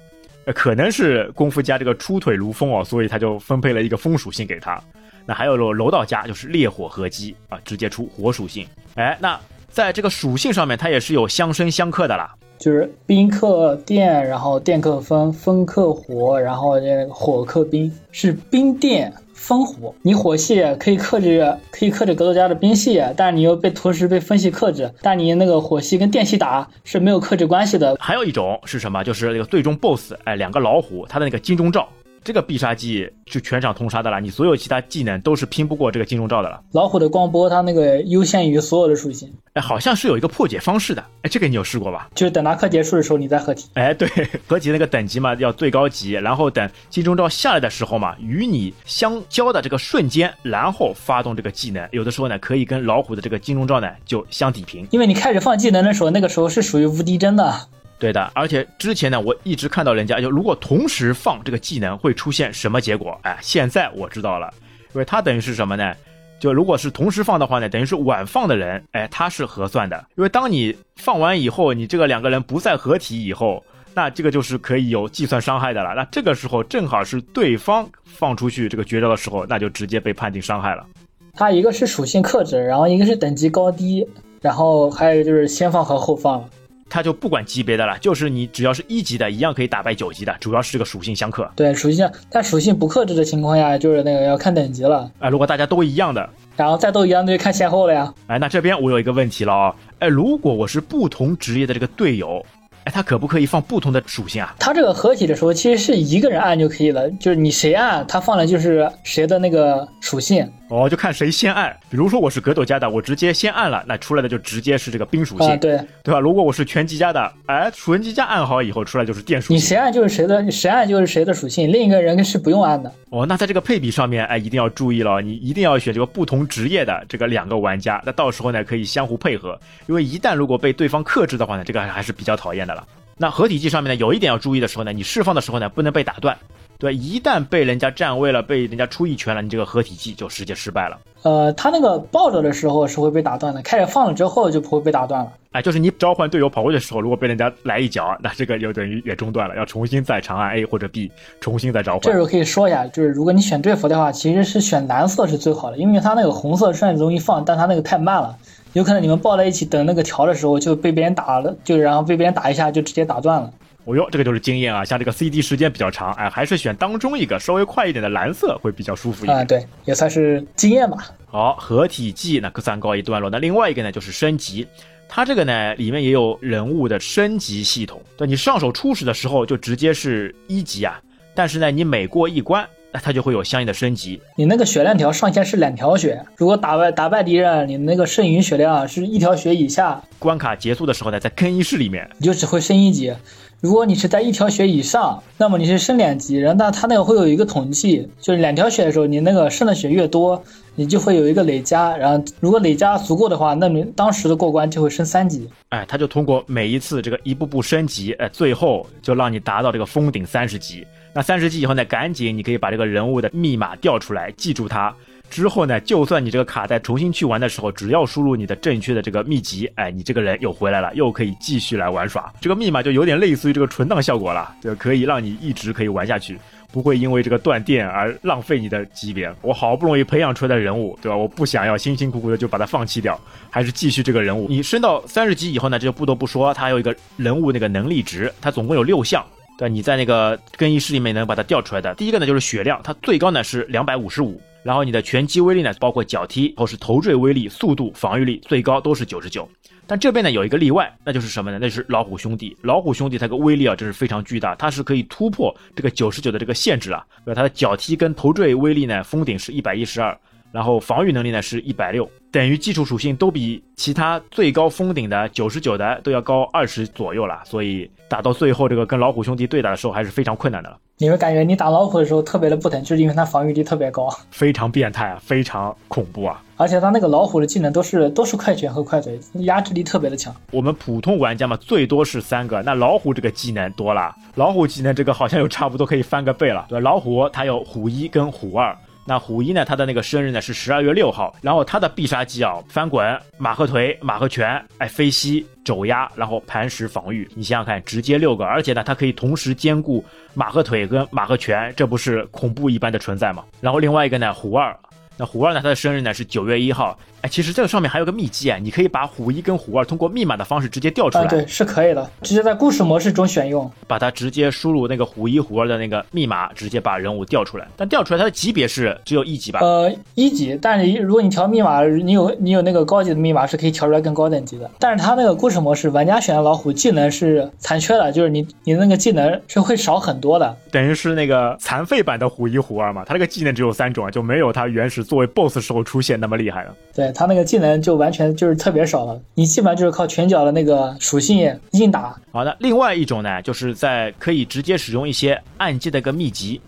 [0.44, 4.80] 呃，可能是功夫家这个出腿如风哦，所以他就分配了一个风属性给他。
[5.24, 8.66] 那还有柔柔道家就是烈火合击啊，直接出火属性。
[8.94, 9.38] 哎，那。
[9.68, 12.34] 在这个属性上面，它也是有相生相克的啦。
[12.56, 19.12] 就是冰克电，然后电克风，风克火，然后这个火克冰，是冰电
[19.46, 19.94] 风虎。
[20.02, 24.92] 你火系可以克制，可以克制格斗家的冰系，但是你又被同时被风系克制。
[25.00, 27.96] 但你那个火系跟电系打是没有克制关系的。
[28.00, 29.04] 还有一种是什么？
[29.04, 31.88] 就是那个最终 BOSS，哎，两个老虎，它的那个金钟罩。
[32.26, 36.60] 这个必杀技就全场通杀的了，你所有其他技能都是拼不过这个金钟罩的了。
[36.72, 39.32] 老虎的光波，它那个优先于所有的属性。
[39.52, 41.00] 哎，好像是有一个破解方式的。
[41.22, 42.08] 哎，这个你有试过吧？
[42.16, 43.68] 就是等达克结束的时候，你再合体。
[43.74, 44.08] 哎，对，
[44.48, 54.84] 合体那个等级嘛，要最高级，然后等金钟罩下来的时候嘛，与你相交的这个瞬间，然后发动这个技能，有的时候呢，可以跟老虎的这个金钟罩呢就相抵平。
[54.90, 57.54] 因为你开始放技能的时候，那个时候是属于无敌帧的。
[57.98, 63.18] 对的，而且之前呢，我一直看到人家就如果同时放这个技能会出现什么结果？
[63.22, 64.52] 哎，现在我知道了，
[64.92, 65.94] 因为它等于是什么呢？
[66.38, 70.04] 就如果是同时放的话呢，等于是晚放的人，哎，他是合算的。
[70.16, 75.94] 因为当你放完以后，你这个两个人不再合体以后，那这个就是可以有计算伤害的了。
[75.94, 80.86] 那这个时候正好是对方放出去这个绝招的时候，那就直接被判定伤害了。
[81.32, 84.06] 它一个是属性克制，然后一个是等级高低，
[84.42, 86.46] 然后还有就是先放和后放。
[86.88, 91.50] 他就不管级别的了，就是你只要是一级的，一样可以打败九级的，主要是这个属性相克。
[91.56, 95.10] 对，属性，但属性不克制的情况下，就是那个要看等级了。
[95.18, 98.14] 哎，如果大家都一样的，然后再都一样，那就看先后了呀。
[98.28, 102.44] 哎，那这边我有一个问题了啊，哎，如果我是不同职业的这个队友。
[102.84, 104.54] 哎，他可不可以放不同的属性啊？
[104.60, 110.48] 他这个合体的时候，其实是一个人按就可以了，就是你谁按，他放的就是谁的那个属性。
[110.68, 111.74] 哦，就看谁先按。
[111.88, 116.18] 比如说我是格斗家的，我直接先按了，那出来的就直接是这个冰属性，对对吧？
[116.18, 119.56] 如果我是拳击家的，哎，拳击家按好以后出来就是电属性。
[119.56, 122.92] 你谁按就是谁的，你谁按就是谁的属性，另一个人是不用按的。
[123.10, 132.84] 哦，那在这个配比上面，哎，一定要注意了，你一定要选这个不同职业的这个两个玩家，那到时候呢可以相互配合，因为一旦如果被对方克制的话呢，这个还是比较讨厌的了。
[133.18, 136.36] 那合体技上面呢，有一点要注意的时候呢，你释放的时候呢，不能被打断，
[136.78, 140.98] 对，一旦被人家占位了，被人家出一拳了，你这个合体技就直接失败了。
[141.22, 145.32] 呃，他那个抱着的时候是会被打断的，开始放了之后就不会被打断了。
[145.52, 151.10] 哎，就是你召唤队友跑过去的时候，如果被人家来一脚，那这个就等于也中断了，要重新再长按 A 或者 B，
[151.40, 152.02] 重新再召唤。
[152.02, 158.36] 这时候可以说一下，就是如果你选队服的话，其实是选蓝色是最好的，因为它那个红色虽然容易放，但它那个太慢了。
[158.74, 163.50] 有可能你们抱在一起等那个调的时候就被别人打了，就然后被别人打一下就直接打断了。
[163.86, 164.84] 哦哟，这个就是经验啊！
[164.84, 169.38] 像这个 CD 时间比较长，哎，还是选当中一个稍微快一点的蓝色会比较舒服一点。
[169.38, 170.98] 啊，对，也算是经验吧。
[171.26, 173.30] 好，合体技那可算告一段落。
[173.30, 174.66] 那另外一个呢，就是升级。
[175.08, 178.02] 它这个呢，里面也有人物的升级系统。
[178.16, 181.00] 对你上手初始的时候就直接是一级啊，
[181.32, 184.18] 但是呢，你每过一关，那它就会有相应的升级。
[184.36, 190.02] 你那个血量条上限是两条血，如果打败打败敌人，你那个剩余血量是一条血以下。
[190.18, 193.12] 关卡结束的时候呢，在更衣室里面，你就只会升一级。
[193.60, 200.42] 如果你是在一条血以上，那么你是升两级，然后那它那个会有一个统计，就是两条血的时候，你那个剩的血越多，
[200.74, 205.46] 你就会有一个累加，然后如果累加足够的话，那你当时的过关就会升三级。
[205.68, 210.86] 哎，它就通过每一次这个一步步升级，哎，最后就让你达到这个封顶三十级。
[211.16, 214.94] 那三十级以后呢，赶紧你可以把这个人物的密码调出来，记住它。
[215.30, 222.30] 之后呢，就算你这个卡在重新去玩的时候，只要输入你的正确的这个秘籍，哎，你这个人又回来了，又可以继续来玩耍。
[222.38, 226.38] 这个密码就有点类似于这个存档效果了，就可以让你一直可以玩下去，
[226.70, 229.34] 不会因为这个断电而浪费你的级别。
[229.40, 231.16] 我好不容易培养出来的人物，对吧？
[231.16, 234.46] 我不想要辛辛苦苦的就把它放弃掉，还是继续这个人物。
[234.50, 239.24] 你升到三十级以后呢，这就不得不说，它有一个人物那个能力值，它总共有六项，
[239.58, 241.94] 对你在那个更衣室里面能把它调出来的。
[241.94, 244.40] 第一个呢就是血量，它最高呢是两百五十五。
[244.62, 249.48] 然后你的拳击威力呢，包括脚踢或是头坠威力、速度、防御力，最高都是九十九。
[249.86, 251.58] 但这边呢有一个例外，那就是什么呢？
[251.60, 252.56] 那是老虎兄弟。
[252.62, 257.06] 老虎兄弟它个威力啊，真是非常巨大，它是可以突破这个九十九的这个限制啊。
[257.24, 257.36] 对吧？
[257.36, 260.18] 它的脚踢跟头坠威力呢，封顶是一百一十二。
[260.52, 270.78] 然后防御能力呢是一百六，等于基础属性都比其他最高封顶的九十九的都要高二十左右了，所以打到最后这个跟老虎兄弟对打的时候还是非常困难的了。
[270.98, 276.42] 你会感觉你打老虎的时候特别的不疼，就是因为它防御力特别高， 非常变态啊，非常恐怖啊！
[276.56, 280.34] 而且它那个老虎的技能都是都是快拳和快腿，压制力特别的强。
[280.52, 286.64] 我们普通玩家嘛，最多是三个，那老虎这个技能多了，老虎技能这个好像又差不多可以翻个倍了。
[286.70, 288.74] 对，老虎它有虎一跟虎二。
[289.08, 289.64] 那虎一呢？
[289.64, 297.28] 他的那个生日呢是十二月六号，然后他的必杀技啊，翻滚、马赫腿、马赫拳，哎，飞膝、肘压，然后磐石防御。
[297.34, 303.44] 你想想看，直接六个，而且呢，它可以同时兼顾马赫腿跟马赫拳，这不是恐怖一般的存在吗？
[303.60, 304.76] 然后另外一个呢，虎二，
[305.16, 306.98] 那虎二呢，他的生日呢是九月一号。
[307.26, 311.24] 哎，其实这个上面还有个秘籍啊，你可以把虎一跟虎二通过密码的方式直接调出来。
[311.24, 317.66] 啊，对，是可以的，直接在故事模式中选用，把它直接输入那个虎一虎二的那个密码，直接把人物调出来。
[317.76, 319.58] 但调出来它的级别是只有一级吧？
[319.60, 320.56] 呃，一级。
[320.62, 324.70] 但是如果你调密码，你有你有那个高级的密码是可以调出来更高等级的。
[324.78, 333.02] 但是它那个故事模式，玩家选的老虎技能是残缺的，就是你你那个技能是会少很多的，等于是那个残废版的虎一虎二嘛。
[333.04, 336.72] 它那个技能只有三种啊，就没有它原始作为 BOSS 时候出现那么厉害了。
[336.94, 342.14] 对它那个技能就完全就是特别少了，你基本上就是靠拳脚的那个属性硬打。
[342.30, 346.60] 好的，另外一种呢，就是在可以直接使用一些暗记的一个秘籍，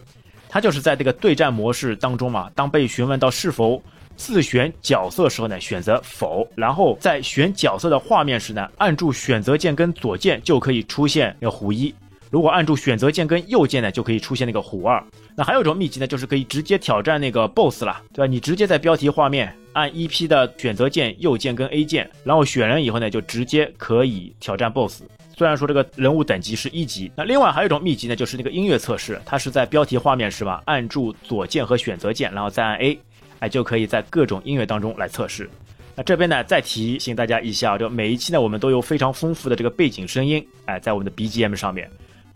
[0.48, 3.80] 它就是在这个对战模式当中嘛，当被询问到是否
[4.16, 11.94] 自选角色时候呢，选择否，然后在选角色的画面时呢，按住选择键跟左键就可以出现那个虎一。
[12.30, 15.02] 如果按住选择键跟右键呢，就可以出现那个虎二。
[15.34, 18.26] 那还有一种秘籍呢，就是可以直接挑战那个 BOSS 了，对吧？
[18.26, 25.02] 你直接在标题画面按 EP 的选择键、右键跟 A 键，然后选人以后呢，就直接可以挑战 BOSS。
[25.36, 32.98] 虽然说这个人物等级是一级，那另外还有一种秘籍呢，就是那个音乐测试，它是在标题画面是吧，按住左键和选择键，然后再按 A，
[33.38, 35.48] 哎，就可以在各种音乐当中来测试。
[35.94, 41.88] 那这边呢，再提醒大家一下，就每一期呢，我们都有非常丰富的这个背景声音，哎，在我们的 BGM 上面。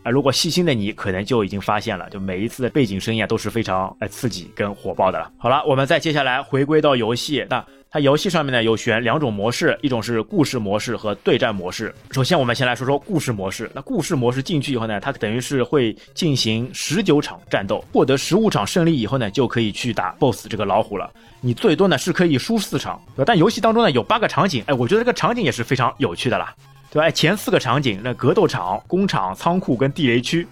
[0.03, 5.31] 啊，如果细心的你可能就已经发现了，就每一次的背景声音啊都是非常哎刺激跟火爆的了。
[5.37, 11.93] 好了，我们再接下来回归到游戏，那它游戏上面呢有选两种模式，一种是故事模式和对战模式。
[12.11, 13.71] 首先我们先来说说故事模式。
[13.73, 21.09] 那故事模式进去以后呢，它等于是会进行十九场战斗，获得十五场胜利以后呢，就可以去打 BOSS 这个老虎了。
[21.39, 26.53] 你最多呢是可以输四场，但游戏当中呢有八个场景，哎，我觉得这个场景也是非常有趣的啦。
[26.93, 27.09] 对吧？
[27.09, 30.47] 前四个场景，那格斗场、工厂、仓库跟地雷区，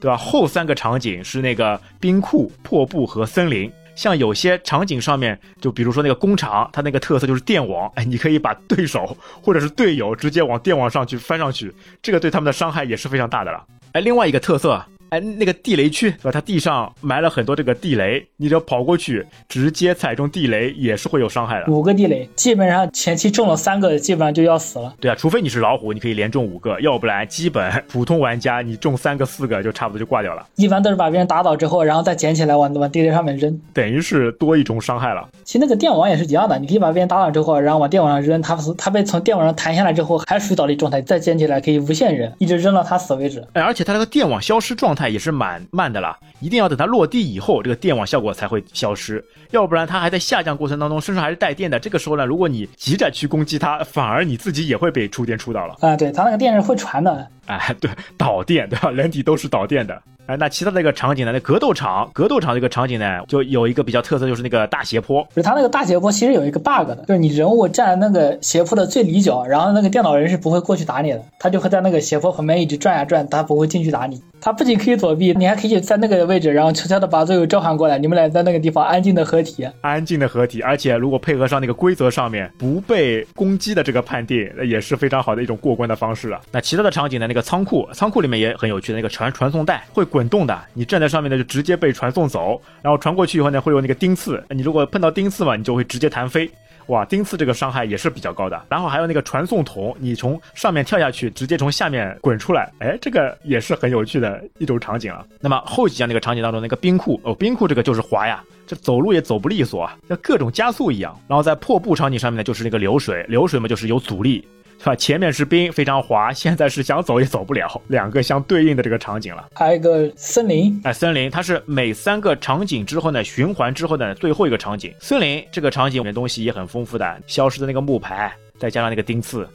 [0.00, 0.16] 对吧？
[0.16, 3.70] 后三个场景是那个冰库、破布和森林。
[3.94, 13.62] 像有些场景上面，就比如说那个工厂，它那个特色就是电网，哎，你可以把对手或者是队友直接往电网上去翻上去，这个对他们的伤害也是非常大的了。
[13.92, 14.82] 哎，另外一个特色。
[15.12, 16.32] 哎，那个地雷区是吧？
[16.32, 21.70] 它地上埋了很多这个地雷，你只要跑过去，直接踩中地雷也是会有伤害的。
[21.70, 24.94] 五个地雷，基本上前期中了三个，基本上就要死了。
[24.98, 30.46] 对啊，除非你是老虎，你可以连中五个，要不然基本普通玩家你中三个四个就差不多就挂掉了。
[30.54, 35.28] 一般都是把别人打倒之后，然后再捡起来往往地雷上面扔，等于是多一种伤害了。
[35.44, 43.46] 其实那个电网也是一样的，你可以把别人打倒之后，然后往电网上扔，他他被从电网上弹下来之后还属于倒立状态，再捡起来可以无限扔，一直扔到他死为止。
[43.52, 45.82] 哎，而且他那个电网消失状态也是蛮慢。
[45.82, 51.78] 慢的了，一定要等它落地以后，这个电网效果才会消失，要不然它还在下降过程当中，身上还是带电的。
[51.78, 55.76] 这个时候呢，如果你急着去攻击它， 反而你自己也会被触电触到了。
[55.80, 57.26] 啊，对，它那个电是会传的。
[57.46, 58.90] 哎，对，导电，对吧？
[58.92, 60.02] 人体都是导电的。
[60.26, 61.32] 哎，那其他的一个场景呢？
[61.32, 65.20] 那格斗场，格斗场这个场景呢，就有一个比较特色，就是那个大斜坡。
[65.34, 74.22] 就是它那个大斜坡其实有一个 bug 的，就是你人物站那个斜坡的最里角，然后那个电脑人是不会过去打你的，他就会在那个斜坡旁边一直转呀转，他不会进去打你。
[74.40, 80.62] 他不仅可以躲避，你还可以在那个位置，然后悄悄的把队友召唤过来，你们俩在那个地方安静的合体，安静的合体。
[80.62, 86.40] 而且如果配合上那个规则上面不被攻击的这个判定，那也是非常好的一种过关的方式了。
[86.52, 87.26] 那其他的场景呢？
[87.26, 90.86] 那个仓库，仓库里面也很有趣的，那个传传送带会滚动的，你。
[90.92, 96.46] 站在上面呢，就直接被传送走，然后传过去以后呢，会有那个钉刺，你如果碰到钉刺嘛，你就会直接弹飞，
[96.86, 98.66] 哇，钉刺这个伤害也是比较高的。
[98.68, 105.24] 然后还有那个传送筒，你从上面跳下去，直接从下面滚出来，哎，这个也是很有趣的一种场景啊。
[105.40, 111.18] 那么后几项那个场景当中，那个冰库哦，冰库这个就是滑呀，这走路也走不利索啊，像各种加速一样。
[111.28, 114.46] 然后在破布场景上面呢，就是那个流水，流水嘛就是有阻力。
[114.82, 114.96] 是吧？
[114.96, 119.48] 前面是冰，非常滑， 现在是想走也走不了，两个相对应的这个场景了。
[119.54, 124.92] 还有一个森林，哎，森林它是每三个场景之后呢，循环之后的，最后一个场景。
[124.98, 129.48] 森林这个场景里面东西也很丰富的，消失的那个木牌，再加上那个钉刺。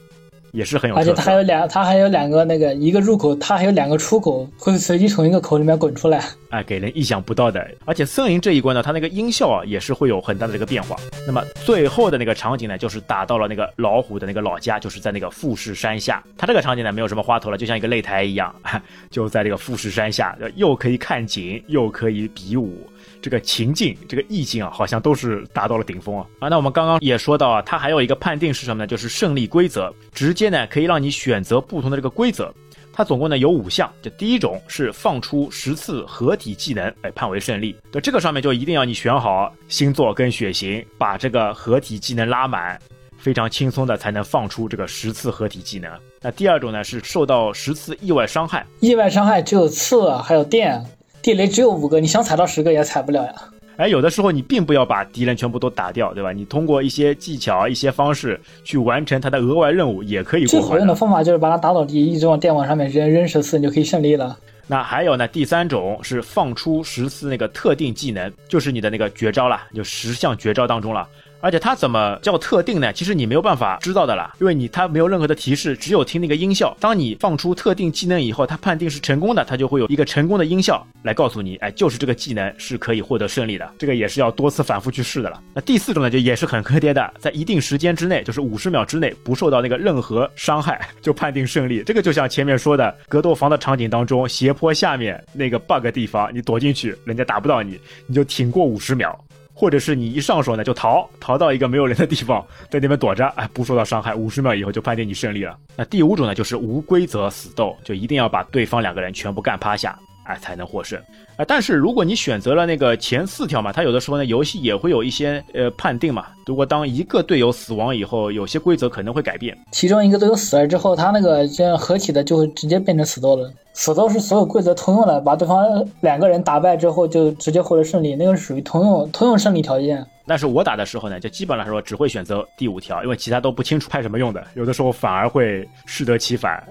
[0.52, 7.66] 也是很有，而且它还有两，它还有两个那个一个入口，它还有两个出口，会随机从一个口里面滚出来，哎，给人意想不到的。
[7.84, 10.96] 而且森林这一关呢，它那个音效啊，也是会有很大的这个变化。
[11.26, 16.22] 那么最后的那个场景呢，就是打到了那个老虎的那个老家，就是在那个富士山下。
[16.36, 18.54] 它这个场景呢，没有什么花头了，就像一个擂台一样，
[19.10, 22.86] 就在这个富士山下，又可以看景，又可以比武。
[23.20, 26.48] 这个情境，这个意境啊，好像都是达到了顶峰啊啊！
[26.48, 28.86] 那我们刚刚也说到啊，它还有一个判定是什么呢？
[28.86, 32.52] 就是胜利规则，直接呢可以让你选择不同的这个规则。
[32.92, 37.76] 它总共呢有五项，这第一种是放出十次合体技能，哎，判为胜利。
[37.92, 42.76] 对，这个上面就一定要你选好星座跟血型，把这个合体技能拉满，
[43.16, 45.90] 非常轻松的才能放出这个十次合体技能。
[46.20, 50.84] 那第二种呢是受到十次意外伤害，意外伤害只有刺还有电。
[51.28, 53.34] 地雷只有五个，你想踩到十个也踩不了呀。
[53.76, 56.32] 哎，有的时候你并不要把敌人全部都打掉，对吧？
[56.32, 60.94] 你通过一些技巧、一些方式去完成他的额外任务，也可以最好用的。
[60.94, 64.38] 方法就是把他打倒地，一直往电网上面扔扔十次，你就可以胜利了。
[64.66, 71.06] 那还有呢，第三种是放出十次那个特定技能，就是你的那个绝招了，就十项绝招当中了。
[71.40, 72.92] 而且它怎么叫特定呢？
[72.92, 76.76] 其实你没有办法知道的啦，因为你它没有任何的提示，只有听那个音效。
[76.80, 83.70] 当你放出特定技能以后，它判定是成功的，它就会有一个成功的音效来告诉你，哎，就是这个技能是可以获得胜利的。
[83.78, 85.40] 这个也是要多次反复去试的了。
[85.54, 91.82] 那第四种呢，就也是很坑爹的，在一定时间之内，就是五十秒之内不受到那个任何伤害， 就判定胜利。
[91.84, 99.16] 这个就像前面说的格斗房的场景当中，斜坡下面那个 bug 地方，你躲进去，人家打不到你，你就挺过五十秒。
[99.58, 105.58] 或者是你一上手呢就逃，逃到一个没有人的地方， 在那边躲着，哎，不受到伤害，五十秒以后就判定你胜利了。
[105.74, 109.98] 那第五种呢，就是无规则死斗，就一定要把对方两个人全部干趴下，
[110.28, 111.00] 哎，才能获胜。
[111.36, 116.26] 啊，但是如果你选择了那个前四条嘛，它有的时候呢，游戏也会有一些呃判定嘛。
[116.46, 119.56] 如果当一个队友死亡以后，有些规则可能会改变。
[119.72, 123.50] 其中一个队友死了之后，他那个这样合体的就会直接变成死斗了。
[123.72, 130.04] 死斗是所有规则通用的，把对方两个人打败之后就直接获得胜利，那个是属于通用通用胜利条件。
[130.26, 136.62] 但是我打的时候呢，就基本上来说只会选择第五条，因为其他都不清楚派什么用的，有的时候反而会适得其反。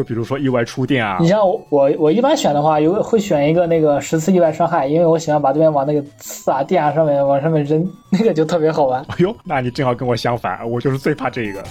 [0.00, 9.04] 就比如说意外触电啊你，像我我我一般选的话，有会选一个那个十次意外伤害，因为我喜欢把对面往那个刺啊、电啊上面往上面扔， 那个就特别好玩。
[9.08, 11.62] 哎呦，那你正好跟我相反，我就是最怕这个。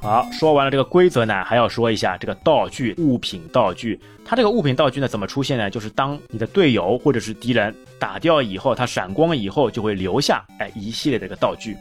[0.00, 3.98] 好，说完了这个规则呢，还要说一下这个道具、物品、道具。
[4.24, 5.68] 它这个物品道具呢，怎么出现呢？
[5.68, 11.76] 就是当你的队友或者是敌人打掉以后，它闪光以后，就会留下哎一系列的这个道具。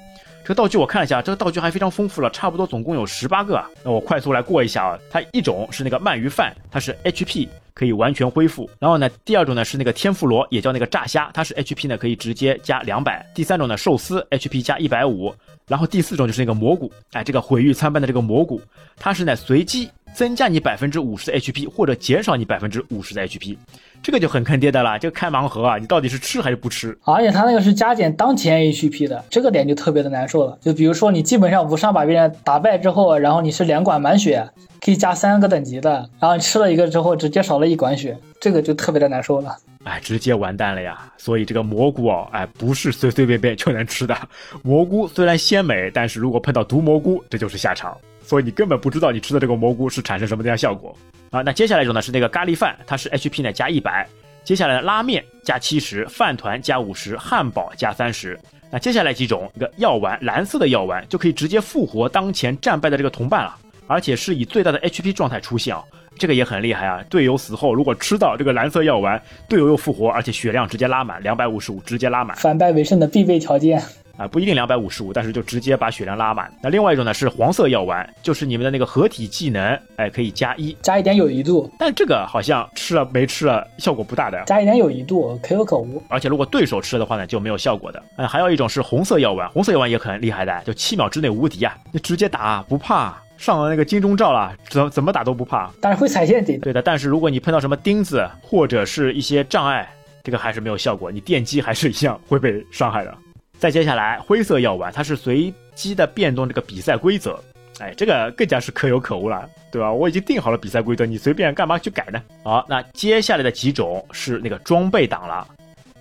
[0.48, 3.70] 这个道具我看了一下，这个道具还非常丰富了，差不多总共有十八个啊。
[3.84, 4.98] 那我快速来过一下啊。
[5.12, 8.70] 它一种是那个鳗鱼饭，它是 HP 可以完全恢复。
[8.80, 13.30] 然后呢，第二种呢是那个天妇罗，也叫那个炸虾，它是 HP 呢可以直接加两百。
[13.36, 15.36] 第三种呢寿司 HP 加一百五。
[15.68, 18.62] 然后第四种就是那个蘑菇，哎，这个毁誉参半的这个蘑菇，
[18.96, 23.56] 它是呢随机增加你百分之五十的 HP 或者减少你百分之五十的 HP，
[24.02, 24.98] 这个就很坑爹的了。
[24.98, 26.98] 这个开盲盒啊，你到底是吃还是不吃？
[27.04, 30.58] 而且它那个是加减当前 HP 的，这个点就特别的难受了。
[30.60, 34.50] 就比如说你基本上无伤把别人打败之后，然后你是两管满血，
[34.82, 39.56] 可以加三个等级的，然后你吃了一个之后直接少了一管血，这个就特别的难受了。
[39.84, 41.14] 哎，直接完蛋了呀！
[41.20, 44.18] 所以这个蘑菇哦，哎，不是随随便便就能吃的。
[44.64, 47.96] 蘑菇虽然鲜美，但是如果碰到毒蘑菇，这就是下场。
[48.28, 50.94] 所以你根本不知道你吃的这个蘑菇是产生什么样效果
[51.30, 51.42] 啊。
[51.42, 54.06] 那接下来一种呢是那个咖喱饭，它是 HP 呢加一百。
[54.44, 58.38] 接下来拉面加七十，饭团加五十，汉堡加三十。
[58.70, 63.56] 那接下来几种，一个药丸，蓝色的药丸就可以直接复活当前战败的这个同伴了，
[63.88, 65.82] 而且是以最大的 HP 状态出现啊。
[66.18, 67.04] 这个也很厉害啊！
[67.10, 73.82] 队友死后，如果吃到这个蓝色药丸，队友又复活，而且血量直接拉满，两百五十五直接拉满反败为胜的必备条件。
[74.18, 74.28] 啊！
[74.28, 76.52] 不一定两百五十五，但是就直接把血量拉满。
[76.60, 86.02] 那另外一种呢是黄色药丸，就是你们的那个合体技能，哎，可以加一，加一点友谊度，但这个好像吃了没吃了效果不大的，加一点友谊度，可有可无。
[86.10, 88.04] 而且如果对手吃了的话呢就没有效果的。
[88.16, 93.16] 嗯，还有一种是红色药丸，红色药丸也很厉害的，就七秒之内无敌啊，你直接打不怕。
[93.38, 95.72] 上了那个金钟罩了，怎怎么打都不怕。
[95.80, 96.64] 但是会踩陷阱的。
[96.64, 99.88] 对的，但是如果你碰到什么钉子或者是一些障碍，
[100.24, 103.16] 这个还是没有效果，你电击还是一样会被伤害的。
[103.58, 107.40] 再接下来，灰色药丸它是随机的变动这个比赛规则，
[107.80, 109.92] 哎，这个更加是可有可无了，对吧？
[109.92, 112.22] 我已经定好了比赛规则，你随便干嘛去改呢？
[112.44, 115.48] 好，那接下来的几种是那个装备党了，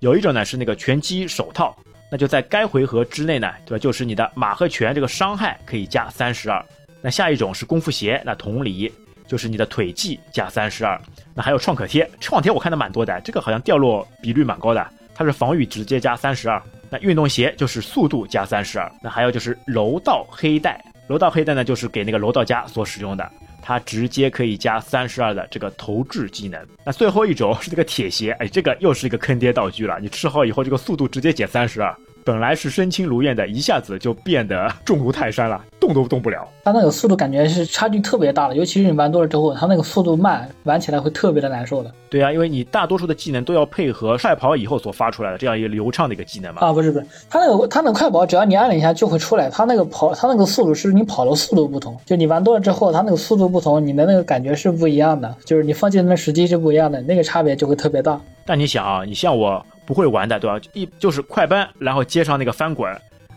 [0.01, 1.75] 有一种呢是那个拳击手套，
[2.11, 3.83] 那就在该回合之内呢，对吧？
[3.83, 6.63] 就是你的马和拳这个伤害可以加三十二。
[7.07, 8.93] 那下一种是功夫鞋，那同理
[9.29, 11.01] 就是你的腿技加三十二。
[11.37, 14.85] 那还有创可贴，创可贴我看的蛮多的，这个好像掉落比率蛮高的，
[15.15, 16.61] 它是防御直接加三十二。
[16.91, 18.91] 那运动鞋就是速度加三十二。
[19.01, 23.31] 那还有就是柔道黑带，柔道黑带呢就是给那个柔道家所使用的，
[23.63, 26.61] 它直接可以加三十二的这个投掷技能。
[26.85, 31.97] 那最后一种 是这个铁鞋，哎，这个又是一个坑爹道具了，你吃好以后这个速度直接减三十二。
[32.27, 36.45] 本来是身轻如燕的，一下子就变得 重如泰山了，动都动不了。
[36.65, 41.93] 它那个速度感觉是差距特别大的，尤其是你玩多了之后，它那个速度慢，玩起来会特别的难受的。
[42.11, 46.63] 对啊，因为你大多数的技能都要配合快跑以后所发出来的这样一个流畅的一个技能嘛。
[46.63, 49.49] 啊，不是不是，它那个它那个快跑，只要你按了一下就会出来。
[49.49, 58.21] 它那个跑，它那个速度是你跑的速度不同，就你玩多了之后，它那个速度不同，你的那个感觉是不一样的，就是你放技能的时机是不一样的，那个差别就会特别大。
[58.45, 60.61] 但你想啊，你像我不会玩的，对吧？
[60.73, 62.91] 一就是快奔，然后接上那个翻滚，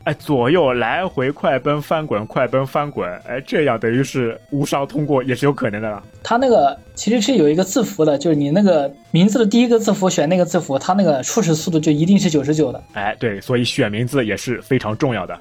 [0.04, 6.02] 哎，左右来回快奔翻滚，快奔翻滚，哎，这样等于是无伤通过也是有可能的了。
[6.24, 12.84] 它那个其实是有一个字符的，就是你那个名字的第一个字符选那个字符，它那个初始速度就一定是九十九的。
[12.94, 15.40] 哎，对，所以选名字也是非常重要的。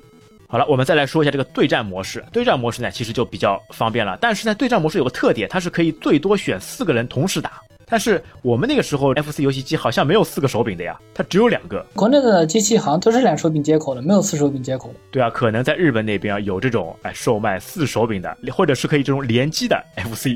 [0.50, 2.24] 好了，我们再来说一下这个对战模式。
[2.32, 4.16] 对战模式呢，其实就比较方便了。
[4.20, 7.60] 但是呢，对战模式有个特点，它是可以最多选四个人同时打。
[7.88, 11.84] 但是我们那个时候 FC 游戏机好像没有四个手柄的呀，它只有两个。
[11.94, 14.94] 国内的机器好像都是两手柄接口的，没有四手柄接口的。
[15.10, 20.28] 对啊，可能在日本那边啊有这种哎售卖四手柄的，或者是可以这种联机的 FC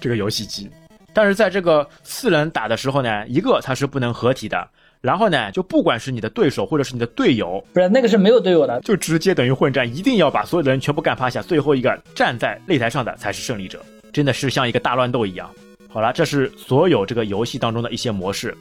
[0.00, 0.70] 这个游戏机。
[1.12, 4.68] 但是在这个四人打的时候呢，一个它是不能合体的。
[5.02, 15.50] 然后呢，就不管是你的对手或者是你的队友，不是那个是没有队友的，就直接等于混战，一定要把所有的人全部干趴下，最后一个站在擂台上的才是胜利者，真的是像一个大乱斗一样。
[15.92, 18.56] 好了，这是所有这个游戏当中的一些模式。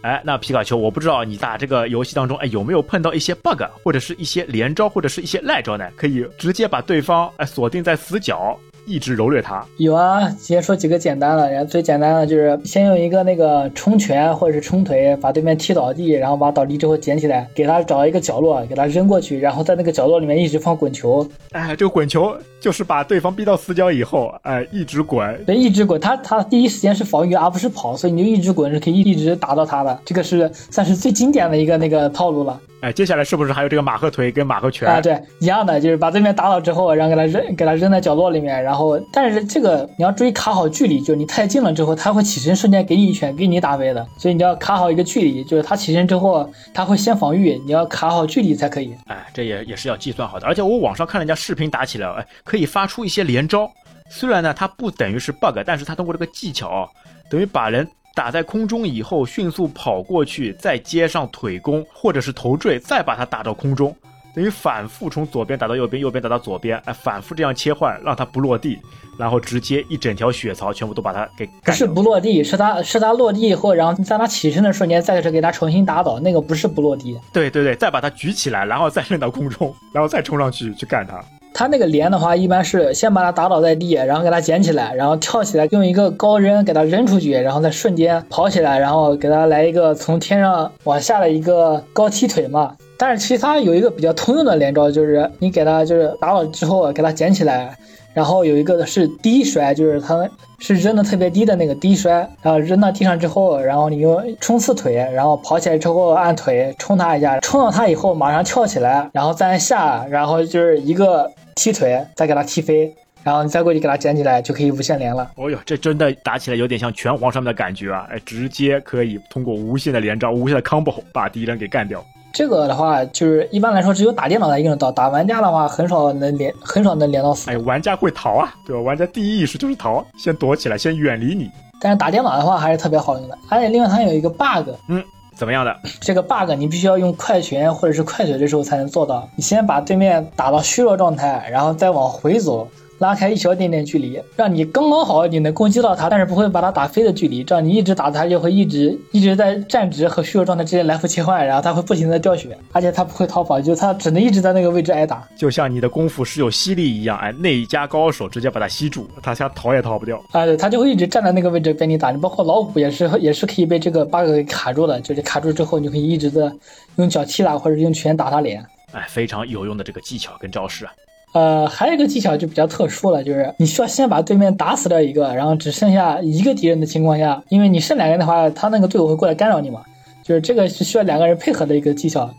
[0.00, 5.88] 哎，那皮卡丘，我不知道你打这个游戏当中，哎有没有碰到一些 bug 或者是一些连招或者是一些赖招呢？
[5.96, 8.58] 可以直接把对方哎锁定在死角。
[8.86, 9.64] 一直蹂躏他。
[9.76, 21.26] 有啊，先说几个简单的，然后最简单的就是先用一个那个冲拳或者是冲腿把对面踢倒地，然后把倒地之后捡起来，给他找一个角落，给他扔过去，然后在那个角落里面一直放滚球。
[21.52, 25.44] 哎，这个滚球就是把对方逼到死角以后，哎，一直滚。
[25.44, 26.00] 对，一直滚。
[26.00, 29.98] 他他第一时间是防御而不是跑，所以你就一直滚是可以一直打到他的。
[30.04, 32.60] 这个是算是最经典的一个那个套路了。
[32.84, 35.00] 哎，接下来是不是还有这个马和腿跟马和拳啊？
[35.00, 48.94] 对，一样的，就是把对面打倒之后，然后给他扔，给他扔在角落里面，然后，但是这个你要注意卡好距离，就是你太近了之后，他会起身瞬间给你一拳，给你打飞的，所以你要卡好一个距离，就是他起身之后，他会先防御，你要卡好距离才可以。
[49.06, 53.66] 哎，这也也是要计算好的，而且我网上看人家视频打起来，哎，可以发出一些连招，
[54.10, 56.86] 虽然呢它不等于是 bug，但是它通过这个技巧，
[57.30, 57.88] 等于把人。
[58.14, 63.94] 打在空中以后，迅速跑过去，再接上腿弓或者是头坠，再把它打到空中，
[64.34, 68.78] 等于反复从左边打到右边，右边打到左边，哎，反复这样切换，让它不落地，
[69.18, 77.18] 然后直接一整条血槽全部都把它给不是不落地，是他是他落地以后，然后在他起身的瞬间，再是给他重新打倒，那个不是不落地。
[77.32, 81.20] 对对对，再把它举起来，然后再扔到空中，然后再冲上去去干他。
[81.54, 92.74] 他那个连的话，一般是先把他打倒在地，然后给他捡起来，然后跳起来用一个高扔给他扔出去，然后再瞬间跑起来，然后给他来一个从天上往下的一个高踢腿嘛。
[92.98, 97.78] 但是其他有一个比较通用的连招，就是你给他就是打倒之后给他捡起来，
[98.14, 100.26] 然后有一个是低摔，就是他
[100.58, 111.30] 是扔的特别低的那个低摔，然后扔到地上之后，然后你用冲刺腿，然后跑起来之后按腿冲他一下，冲到他以后马上跳起来，然后再下，然后就是一个。
[111.56, 112.92] 踢腿，再给他踢飞，
[113.22, 115.30] 然后你再过去给他捡起来，就可以无限连了。
[115.36, 118.08] 哦哟，这真的打起来有点像拳皇上面的感觉啊！
[118.10, 122.04] 哎，直接可以通过无限的连招、无限的 combo 把敌人给干掉。
[122.34, 127.48] 这个的话，就是一般来说只有打电脑才用得到，打玩家的话很少能连，很少能连到死。
[127.48, 128.82] 哎，玩家会逃啊，对吧？
[128.82, 131.48] 玩家第一意识就是逃，先躲起来，先远离你。
[131.80, 135.02] 但是打电脑的话还是特别好用的，而且另外它有一个 bug，嗯。
[135.36, 139.28] 怎么样的这个 bug，你必须要用快拳或者是快腿的时候才能做到。
[139.34, 142.68] 你先把对面打到虚弱状态，然后再往回走。
[142.98, 147.42] 拉开一小点点距离，让你刚刚好你能攻击到他，但是不会把他打飞的距离。
[147.42, 155.26] 这样你一直打他，就会一直一直在站直和虚弱状态之间来回切换，然后他会不停的掉血，而且他不会逃跑，就他只能一直在那个位置挨打。
[155.36, 160.22] 就像你的功夫是有吸力一样，哎，内家高手直接把他吸住，他想逃也逃不掉。
[160.32, 162.10] 哎，对，他就会一直站在那个位置被你打。
[162.10, 166.52] 你包括老虎也是也是可以被这个 bug 给卡住的，就是卡住之后，你可以一直的
[166.96, 168.64] 用脚踢他，或者用拳打他脸。
[168.92, 170.92] 哎，非常有用的这个技巧跟招式啊。
[171.34, 179.82] 呃，还有一个技巧就比较特殊了，就是你需要先把对面打死掉一个，然后只剩下一个敌人的情况下，因为你剩两个人的话，他那个队友会过来干扰你嘛，
[180.22, 182.30] 就是这个是需要两个人配合的一个技巧，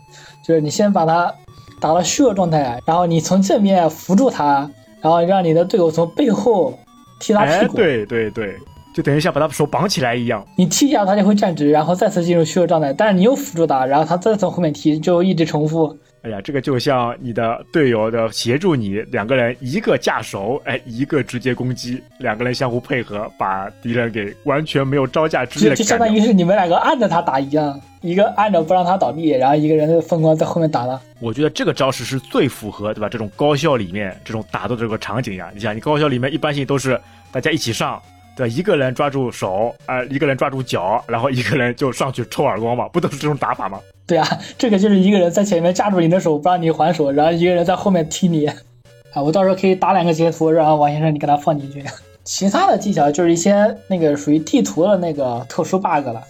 [0.42, 1.30] 就是你先把他
[1.78, 4.70] 打到虚弱状态，然后你从正面扶住他，
[5.02, 6.72] 然后让你的队友从背后
[7.20, 8.54] 踢他屁股，对对对，
[8.94, 15.94] 就等于像把他手绑起来一样，你踢一下他就会站直，然后再次进入虚弱状态，但是你又扶住他，然后他再从后面踢，就一直重复。
[16.26, 25.76] 哎呀，这个就像你的队友的协助你，两个人一个架手，哎，一个直接攻击，两个人相互配合，把敌人给完全没有招架之力的。
[25.76, 31.00] 就相当于是你们两个按着他打一样，一个按着不让他倒地，然后一个人疯狂在后面打了。
[31.20, 33.08] 我觉得这个招式是最符合，对吧？
[33.08, 37.00] 这种高校里面这种打斗这个场景呀，你想，你高校里面一般性都是
[37.30, 38.02] 大家一起上。
[38.36, 43.80] 对，一个人抓住手，啊，一个人抓住脚，然后一个人就上去抽耳光嘛，不都是这种打法吗？
[44.06, 44.28] 对啊，
[44.58, 48.46] 这个就是一个人在前面架住你的手，不让你还手，然后一个人在后面踢你。
[49.14, 51.82] 啊，我到时候可以打两个截图，然后王先生你给他放进去。
[52.24, 56.22] 其他的技巧就是一些那个属于地图的那个特殊 bug 了。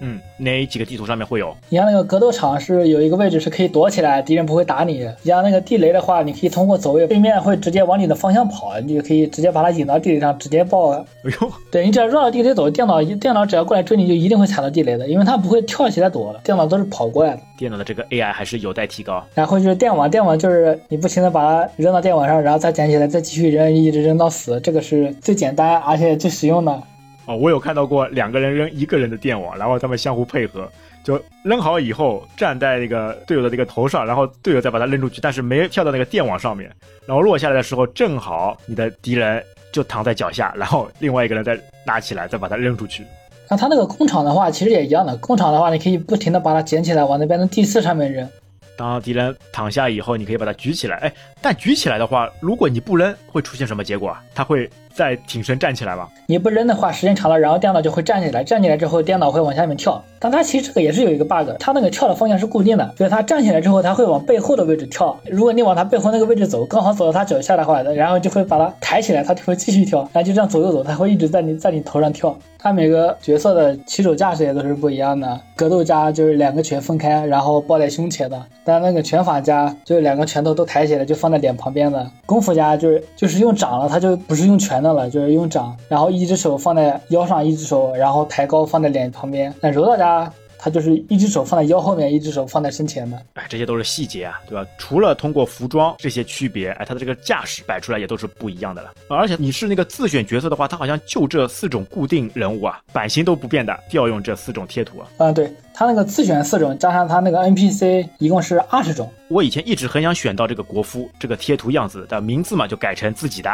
[0.00, 1.54] 嗯，哪几个地图上面会有？
[1.68, 5.08] 你像那个格斗场是有一个位置是可以躲起来，敌人不会打你。
[5.22, 10.90] 你像那个地雷的话，你可以通过走位，对面会直接往你的方向跑，你就可以直接把它引到地雷上，直接爆。
[10.90, 17.40] 哎呦，对你只要绕着地雷走，电脑电脑只要过来追你，就一定会踩到地雷的，因为它不会跳起来躲了，电脑都是跑过来的。
[17.58, 19.22] 电脑的这个 AI 还是有待提高。
[19.34, 26.82] 然后就是电网，电网就是你不停的把它扔到电网上，然后再捡起来，再继续扔，一直扔到死，这个是最简单而且最实用的。
[27.30, 30.68] 哦，我有看到过两个人扔一个人的电网，然后他们相互配合，
[31.04, 36.68] 就扔好以后站在那个队友的那个头上，然后队友再把它扔出去，但是没跳到那个电网上面，
[37.06, 41.56] 然后落下来的时候正好你的敌人就躺在脚下，然后另外一个人再
[41.86, 43.06] 拉起来再把它扔出去。
[43.48, 45.16] 那它那个工厂的话，其实也一样的。
[45.18, 48.28] 工厂的话，你可以不停的把它捡起来，往那边的地刺上面扔。
[48.76, 50.96] 当敌人躺下以后，你可以把它举起来。
[50.96, 54.24] 哎，但举起来的话，如果你不扔，会出现什么结果啊？
[54.34, 56.08] 它会再挺身站起来吧？
[56.26, 58.44] 你不扔的话，时间长了，然后电脑就会站起来。
[58.44, 60.02] 站起来之后，电脑会往下面跳。
[60.18, 65.18] 但它其实这个也是有一个 bug，它那个跳的方向是固定的，就是它站起来之后，它会往背后的位置跳。
[65.24, 70.00] 如果你往它背后那个位置走，刚好走到它脚下的话，然后就会把它抬起来，它就会继续跳。
[70.12, 72.36] 然后就这样左右走，它会一直在你在你头上跳。
[72.62, 75.40] 它每个角色的起手架势也都是不一样的。
[75.56, 82.06] 格斗家就是两个拳分开，然后抱在胸前的；但那个拳法家就是两个拳头都抬起来，就放在脸旁边的。
[82.26, 89.54] 功夫家就是就是用掌了，他就不是用拳的了，就是用掌，然后一只手放在腰上，一只手然后抬高放在脸旁边。
[89.60, 90.32] 那柔道家。
[90.62, 93.16] 他就是一只手放在腰后面，一只手放在身前的。
[93.32, 94.62] 哎，这些都是细节啊，对吧？
[94.76, 98.92] 除了通过服装这些区别，哎，他的这个架势摆出来也都是不一样的了。
[99.08, 105.08] 而且你是那个自选角色的话，他好像就这四种固定人物啊，版型都不变的，调用这四种贴图啊。
[105.16, 109.10] 嗯，对，他那个自选四种，加上他那个 NPC，一共是二十种。
[109.28, 113.50] 我以前一直很想选到这个国夫这个贴图样子的名字嘛，就改成自己的。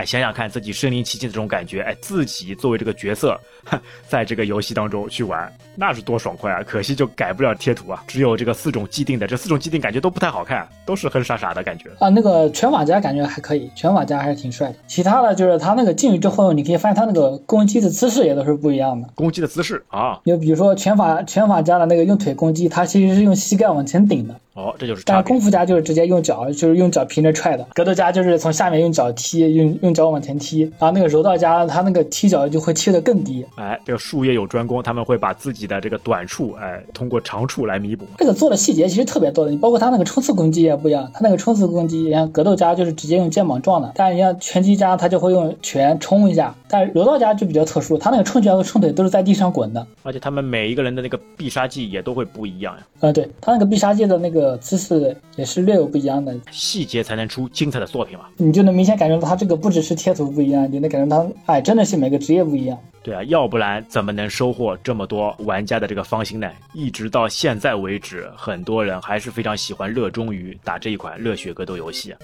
[0.00, 3.38] 哎，想想看自己身临其境的这种感觉，哎，自己作为这个角色，
[4.08, 6.62] 在这个游戏当中去玩，那是多爽快啊！
[6.66, 12.08] 可惜就改不了贴图啊，只有这个四种既定的，这四种既定感觉都不太好看，都是很傻傻的感觉啊。
[12.08, 14.76] 那个拳法家感觉还可以，拳法家还是挺帅的。
[14.86, 19.06] 其他的就是他那个进去之后，你可以发现他那个攻击的姿势也都是不一样的。
[19.14, 24.34] 攻击的姿势啊，就比如说拳法拳法家的那个用腿攻击，他其实是用膝盖往前顶的。
[24.54, 25.02] 哦，这就是。
[25.04, 27.66] 但是功夫家就是直接用脚，就是用脚平着踹的。
[27.72, 30.62] 格斗家就是从下面用脚踢，用用脚往前踢。
[30.78, 33.44] 然后那个柔道家，他那个踢脚就会踢得更低。
[33.56, 38.04] 哎，这个术业有专攻，他们会把自己的这个短处，哎，通过长处来弥补。
[38.18, 41.10] 这个做的细节其实特别多的，你包括他那个冲刺攻击也不一样。
[41.12, 46.54] 他那个冲刺攻击，像格斗家就是直接用肩膀撞的，但是你像拳击家，他就会用拳冲一下。
[46.68, 49.86] 但柔道家就比较特殊，他那个冲拳和冲腿都是在地上滚的。
[50.02, 52.86] 而且他们每一个人的那个必杀技也都会不一样呀。
[53.00, 55.16] 嗯，对他那个必杀技的那个姿势。
[55.36, 58.26] 也是略有不一样的细节，才能出精彩的作品嘛。
[58.36, 62.78] 你就能明显感觉到他这个不只是贴图不一样，你能感觉到，哎，真的是每个职业不一样。
[63.02, 66.50] 对啊，要不然怎么能收获这么多玩家的这个芳心呢？
[66.74, 72.14] 一直到现在为止，很多人还是非常喜欢、热衷于打这一款热血格斗游戏。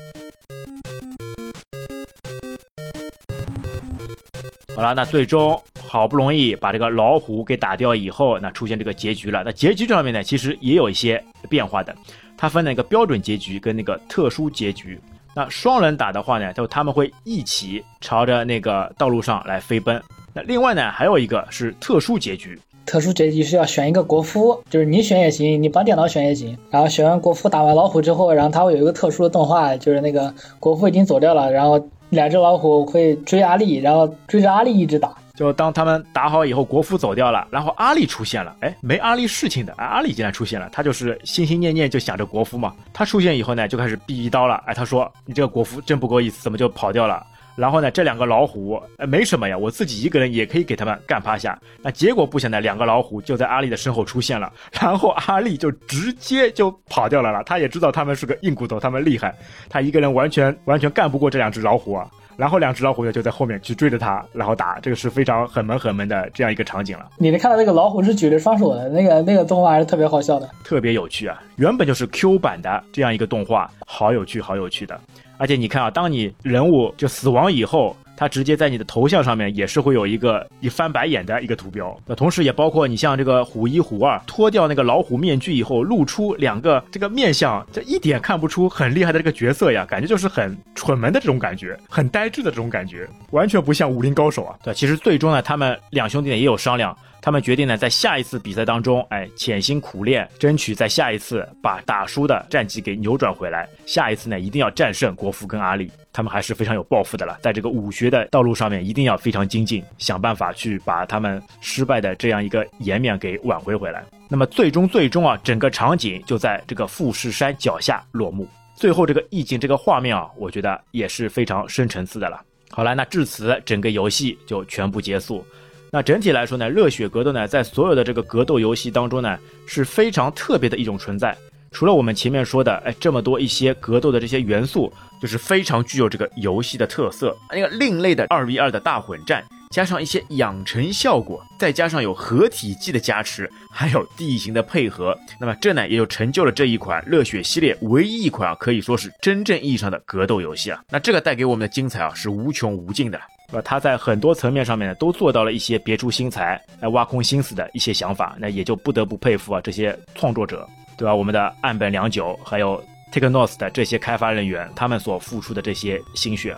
[4.74, 9.42] 好了，那最终好不容易把这个老虎给打掉以后，那出现这个结局了。
[9.42, 11.96] 那结局这上面呢，其实也有一些变化的。
[12.36, 15.00] 它分了一个标准结局跟那个特殊结局。
[15.36, 20.02] 那双人打的话呢，就他们会一起朝着那个道路上来飞奔。
[20.32, 22.58] 那另外呢，还有一个是特殊结局。
[22.86, 26.56] 特殊结局是要选一个国夫，就是你选也行，你帮电脑选也行。
[26.70, 31.86] 然后选完国夫打完老虎之后，然后他会有一个特殊的动画，就是那个国夫已经走掉了，然后。
[32.10, 35.12] 两只老虎会追阿力，然后追着阿力一直打。
[35.36, 38.56] 就当他们打好以后，国服走掉了，然后阿丽出现了。
[38.60, 40.68] 哎，没阿丽事情的，哎，阿丽竟然出现了。
[40.72, 42.74] 他就是心心念念就想着国服嘛。
[42.92, 44.62] 他出现以后呢，就开始逼一刀了。
[44.66, 47.22] 哎，他说：“你这个国服真不够意思，怎么就跑掉了？”
[47.54, 51.58] 然后呢，这两个老虎，哎，没什么呀，我自己一个人也可以给他们干趴下。
[51.82, 57.42] 那结果不想呢，两个老虎就在阿丽的身后出现了， 然后阿丽就直接就跑掉了了。
[57.44, 59.34] 他也知道他们是个硬骨头，他们厉害，
[59.68, 62.06] 他一个人完全完全干不过这两只老虎啊。
[62.36, 67.08] 然后两只老虎呢就在后面去追着他，然后打，这个是非常很萌很萌的这样一个场景了。
[67.18, 71.42] 你能看到那个老虎是举着双手的那个那个动画还是特别好笑的，特别有趣啊！
[71.56, 75.00] 原本就是 Q 版的这样一个动画，好有趣，好有趣的。
[75.38, 77.96] 而且你看啊，当你人物就死亡以后。
[78.16, 94.56] 它直接在你的头像上面也是会有一个一翻白眼的一个图标，那同时也包括你像这个虎一虎二脱掉那个老虎面具以后，露出两个这个面相，这一点看不出很厉害的这个角色呀，感觉就是很蠢萌的这种感觉，很呆滞的这种感觉，完全不像武林高手啊。
[94.62, 96.96] 对，其实最终呢，他们两兄弟也有商量。
[97.26, 103.68] 他们决定呢，在下一次比赛当中，哎，潜心苦练，争取在下一次把打输的战绩给扭转回来。
[103.84, 105.90] 下一次呢，一定要战胜国服跟阿里。
[106.12, 114.04] 他们还是非常有抱负的了，在这个武学的道路上面，一定要非常精进，想办法去把他们失败的这样一个颜面给挽回回来。
[114.28, 118.48] 那么最终最终啊，整个场景就在这个富士山脚下落幕。
[118.76, 122.40] 最后这个意境，这个画面啊，我觉得也是非常深层次的了。
[122.70, 125.44] 好了，那至此整个游戏就全部结束。
[125.92, 131.36] 那整体来说呢，热血格斗呢，在所有的这个格斗游戏当中呢，是非常特别的一种存在。
[131.72, 137.36] 除了我们前面说的，哎，这么多一些格斗的这些元素，就是非常具有这个游戏的特色。
[137.52, 150.82] 那个另类的二 v 二的大混战，加上一些养成效果，再加上有合体技的加持，还有地形的配合，那么这呢，也就成就了这一款热血系列唯一一款，可以说是真正意义上的格斗游戏啊。
[150.88, 153.20] 那这个带给我们的精彩啊，是无穷无尽的。
[153.52, 160.66] 那，他在很多层面上面呢，都做到了一些别出心裁、来挖空心思的一些想法，那也就不得不佩服啊这些创作者，
[160.96, 161.14] 对吧？
[161.14, 162.82] 我们的岸本良久，还有
[163.12, 166.56] Take North 的这些开发人员，他们所付出的这些心血。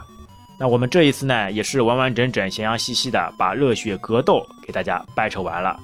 [0.58, 5.78] 那我们这一次呢，也是完完整整、闲洋兮兮的把热血格斗给大家掰扯完了。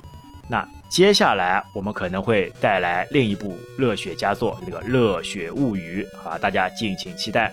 [0.48, 7.52] 那接下来我们可能会带来另一部热血佳作，这个《热血物语》啊，大家敬请期待。